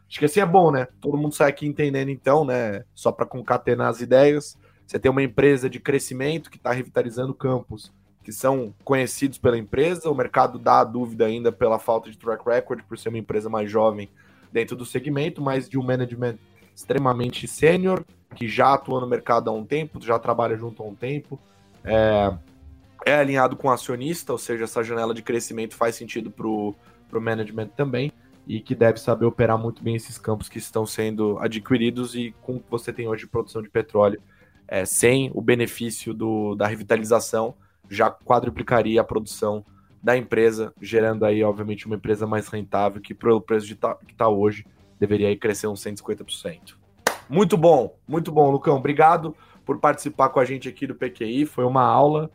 Acho 0.07 0.19
que 0.19 0.25
assim 0.25 0.39
é 0.39 0.45
bom, 0.45 0.71
né? 0.71 0.87
Todo 1.01 1.17
mundo 1.17 1.33
sai 1.33 1.49
aqui 1.49 1.65
entendendo 1.65 2.09
então, 2.09 2.45
né? 2.45 2.83
Só 2.93 3.11
para 3.11 3.25
concatenar 3.25 3.89
as 3.89 4.01
ideias. 4.01 4.57
Você 4.85 4.99
tem 4.99 5.09
uma 5.09 5.23
empresa 5.23 5.67
de 5.67 5.79
crescimento 5.79 6.49
que 6.49 6.57
está 6.57 6.71
revitalizando 6.71 7.33
campos 7.33 7.91
que 8.25 8.33
são 8.33 8.73
conhecidos 8.83 9.37
pela 9.37 9.55
empresa, 9.55 10.09
o 10.09 10.15
mercado 10.15 10.57
dá 10.57 10.79
a 10.79 10.83
dúvida 10.83 11.27
ainda 11.27 11.51
pela 11.51 11.77
falta 11.77 12.09
de 12.09 12.17
track 12.17 12.43
record, 12.43 12.81
por 12.81 12.97
ser 12.97 13.09
uma 13.09 13.19
empresa 13.19 13.47
mais 13.47 13.69
jovem 13.69 14.09
dentro 14.51 14.75
do 14.75 14.83
segmento, 14.83 15.43
mas 15.43 15.69
de 15.69 15.77
um 15.77 15.83
management 15.83 16.37
extremamente 16.75 17.47
sênior, 17.47 18.03
que 18.35 18.47
já 18.47 18.73
atua 18.73 18.99
no 18.99 19.05
mercado 19.05 19.51
há 19.51 19.53
um 19.53 19.63
tempo, 19.63 20.01
já 20.01 20.17
trabalha 20.17 20.57
junto 20.57 20.81
há 20.81 20.85
um 20.87 20.95
tempo. 20.95 21.39
É, 21.83 22.33
é 23.05 23.13
alinhado 23.13 23.55
com 23.55 23.67
o 23.67 23.71
acionista, 23.71 24.31
ou 24.31 24.37
seja, 24.37 24.63
essa 24.63 24.83
janela 24.83 25.13
de 25.13 25.21
crescimento 25.21 25.75
faz 25.75 25.95
sentido 25.95 26.31
para 26.31 26.47
o 26.47 26.75
management 27.21 27.67
também, 27.69 28.11
e 28.47 28.59
que 28.59 28.73
deve 28.75 28.99
saber 28.99 29.25
operar 29.25 29.57
muito 29.57 29.83
bem 29.83 29.95
esses 29.95 30.17
campos 30.17 30.49
que 30.49 30.57
estão 30.57 30.85
sendo 30.85 31.37
adquiridos 31.39 32.15
e 32.15 32.33
com 32.41 32.55
o 32.55 32.59
que 32.59 32.69
você 32.69 32.91
tem 32.91 33.07
hoje 33.07 33.23
de 33.23 33.29
produção 33.29 33.61
de 33.61 33.69
petróleo, 33.69 34.21
é, 34.67 34.85
sem 34.85 35.31
o 35.33 35.41
benefício 35.41 36.13
do, 36.13 36.55
da 36.55 36.67
revitalização, 36.67 37.55
já 37.89 38.09
quadruplicaria 38.09 38.99
a 38.99 39.03
produção 39.03 39.63
da 40.01 40.17
empresa, 40.17 40.73
gerando 40.81 41.25
aí, 41.25 41.43
obviamente, 41.43 41.85
uma 41.85 41.95
empresa 41.95 42.27
mais 42.27 42.47
rentável, 42.47 43.01
que 43.01 43.13
pelo 43.13 43.41
preço 43.41 43.65
de 43.67 43.75
tá, 43.75 43.95
que 43.95 44.13
está 44.13 44.27
hoje, 44.27 44.65
deveria 44.99 45.27
aí 45.27 45.35
crescer 45.35 45.67
uns 45.67 45.83
150%. 45.83 46.75
Muito 47.27 47.57
bom, 47.57 47.95
muito 48.07 48.31
bom, 48.31 48.51
Lucão. 48.51 48.77
Obrigado 48.77 49.35
por 49.65 49.79
participar 49.79 50.29
com 50.29 50.39
a 50.39 50.45
gente 50.45 50.69
aqui 50.69 50.85
do 50.85 50.93
PQI. 50.93 51.45
Foi 51.45 51.65
uma 51.65 51.83
aula 51.83 52.29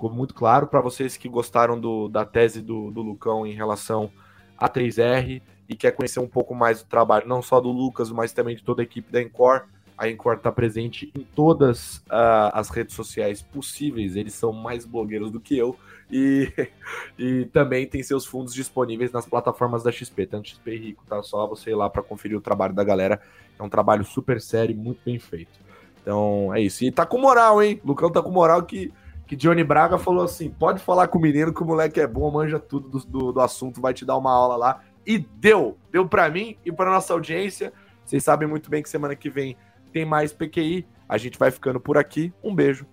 ficou 0.00 0.10
muito 0.10 0.32
claro 0.32 0.66
para 0.66 0.80
vocês 0.80 1.18
que 1.18 1.28
gostaram 1.28 1.78
do, 1.78 2.08
da 2.08 2.24
tese 2.24 2.62
do, 2.62 2.90
do 2.90 3.02
Lucão 3.02 3.46
em 3.46 3.52
relação 3.52 4.10
a 4.56 4.66
3R 4.66 5.42
e 5.68 5.76
quer 5.76 5.90
conhecer 5.90 6.20
um 6.20 6.26
pouco 6.26 6.54
mais 6.54 6.82
do 6.82 6.88
trabalho, 6.88 7.28
não 7.28 7.42
só 7.42 7.60
do 7.60 7.70
Lucas, 7.70 8.10
mas 8.10 8.32
também 8.32 8.56
de 8.56 8.64
toda 8.64 8.80
a 8.80 8.84
equipe 8.84 9.12
da 9.12 9.20
Encore. 9.20 9.64
A 9.98 10.08
Encore 10.08 10.38
está 10.38 10.50
presente 10.50 11.12
em 11.14 11.20
todas 11.20 11.98
uh, 12.06 12.48
as 12.54 12.70
redes 12.70 12.94
sociais 12.94 13.42
possíveis, 13.42 14.16
eles 14.16 14.32
são 14.32 14.50
mais 14.54 14.86
blogueiros 14.86 15.30
do 15.30 15.38
que 15.38 15.58
eu, 15.58 15.76
e, 16.10 16.50
e 17.18 17.44
também 17.52 17.86
tem 17.86 18.02
seus 18.02 18.24
fundos 18.24 18.54
disponíveis 18.54 19.12
nas 19.12 19.26
plataformas 19.26 19.82
da 19.82 19.92
XP, 19.92 20.24
tanto 20.24 20.48
XP 20.48 20.76
Rico, 20.78 21.04
tá? 21.06 21.22
Só 21.22 21.46
você 21.46 21.72
ir 21.72 21.74
lá 21.74 21.90
para 21.90 22.02
conferir 22.02 22.38
o 22.38 22.40
trabalho 22.40 22.72
da 22.72 22.82
galera, 22.82 23.20
é 23.58 23.62
um 23.62 23.68
trabalho 23.68 24.02
super 24.02 24.40
sério, 24.40 24.74
muito 24.74 25.02
bem 25.04 25.18
feito. 25.18 25.60
Então 26.00 26.54
é 26.54 26.62
isso. 26.62 26.82
E 26.82 26.90
tá 26.90 27.04
com 27.04 27.18
moral, 27.18 27.62
hein? 27.62 27.78
Lucão 27.84 28.10
tá 28.10 28.22
com 28.22 28.30
moral 28.30 28.62
que 28.62 28.90
que 29.30 29.36
Johnny 29.36 29.62
Braga 29.62 29.96
falou 29.96 30.24
assim: 30.24 30.50
pode 30.50 30.80
falar 30.82 31.06
com 31.06 31.16
o 31.16 31.20
menino 31.20 31.54
que 31.54 31.62
o 31.62 31.64
moleque 31.64 32.00
é 32.00 32.06
bom, 32.06 32.28
manja 32.32 32.58
tudo 32.58 32.88
do, 32.88 32.98
do, 33.06 33.32
do 33.34 33.40
assunto, 33.40 33.80
vai 33.80 33.94
te 33.94 34.04
dar 34.04 34.16
uma 34.16 34.32
aula 34.32 34.56
lá. 34.56 34.80
E 35.06 35.18
deu. 35.18 35.78
Deu 35.92 36.08
para 36.08 36.28
mim 36.28 36.58
e 36.66 36.72
para 36.72 36.90
nossa 36.90 37.12
audiência. 37.12 37.72
Vocês 38.04 38.24
sabem 38.24 38.48
muito 38.48 38.68
bem 38.68 38.82
que 38.82 38.88
semana 38.88 39.14
que 39.14 39.30
vem 39.30 39.56
tem 39.92 40.04
mais 40.04 40.32
PQI. 40.32 40.84
A 41.08 41.16
gente 41.16 41.38
vai 41.38 41.52
ficando 41.52 41.78
por 41.78 41.96
aqui. 41.96 42.34
Um 42.42 42.52
beijo. 42.52 42.84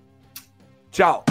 Tchau. 0.91 1.25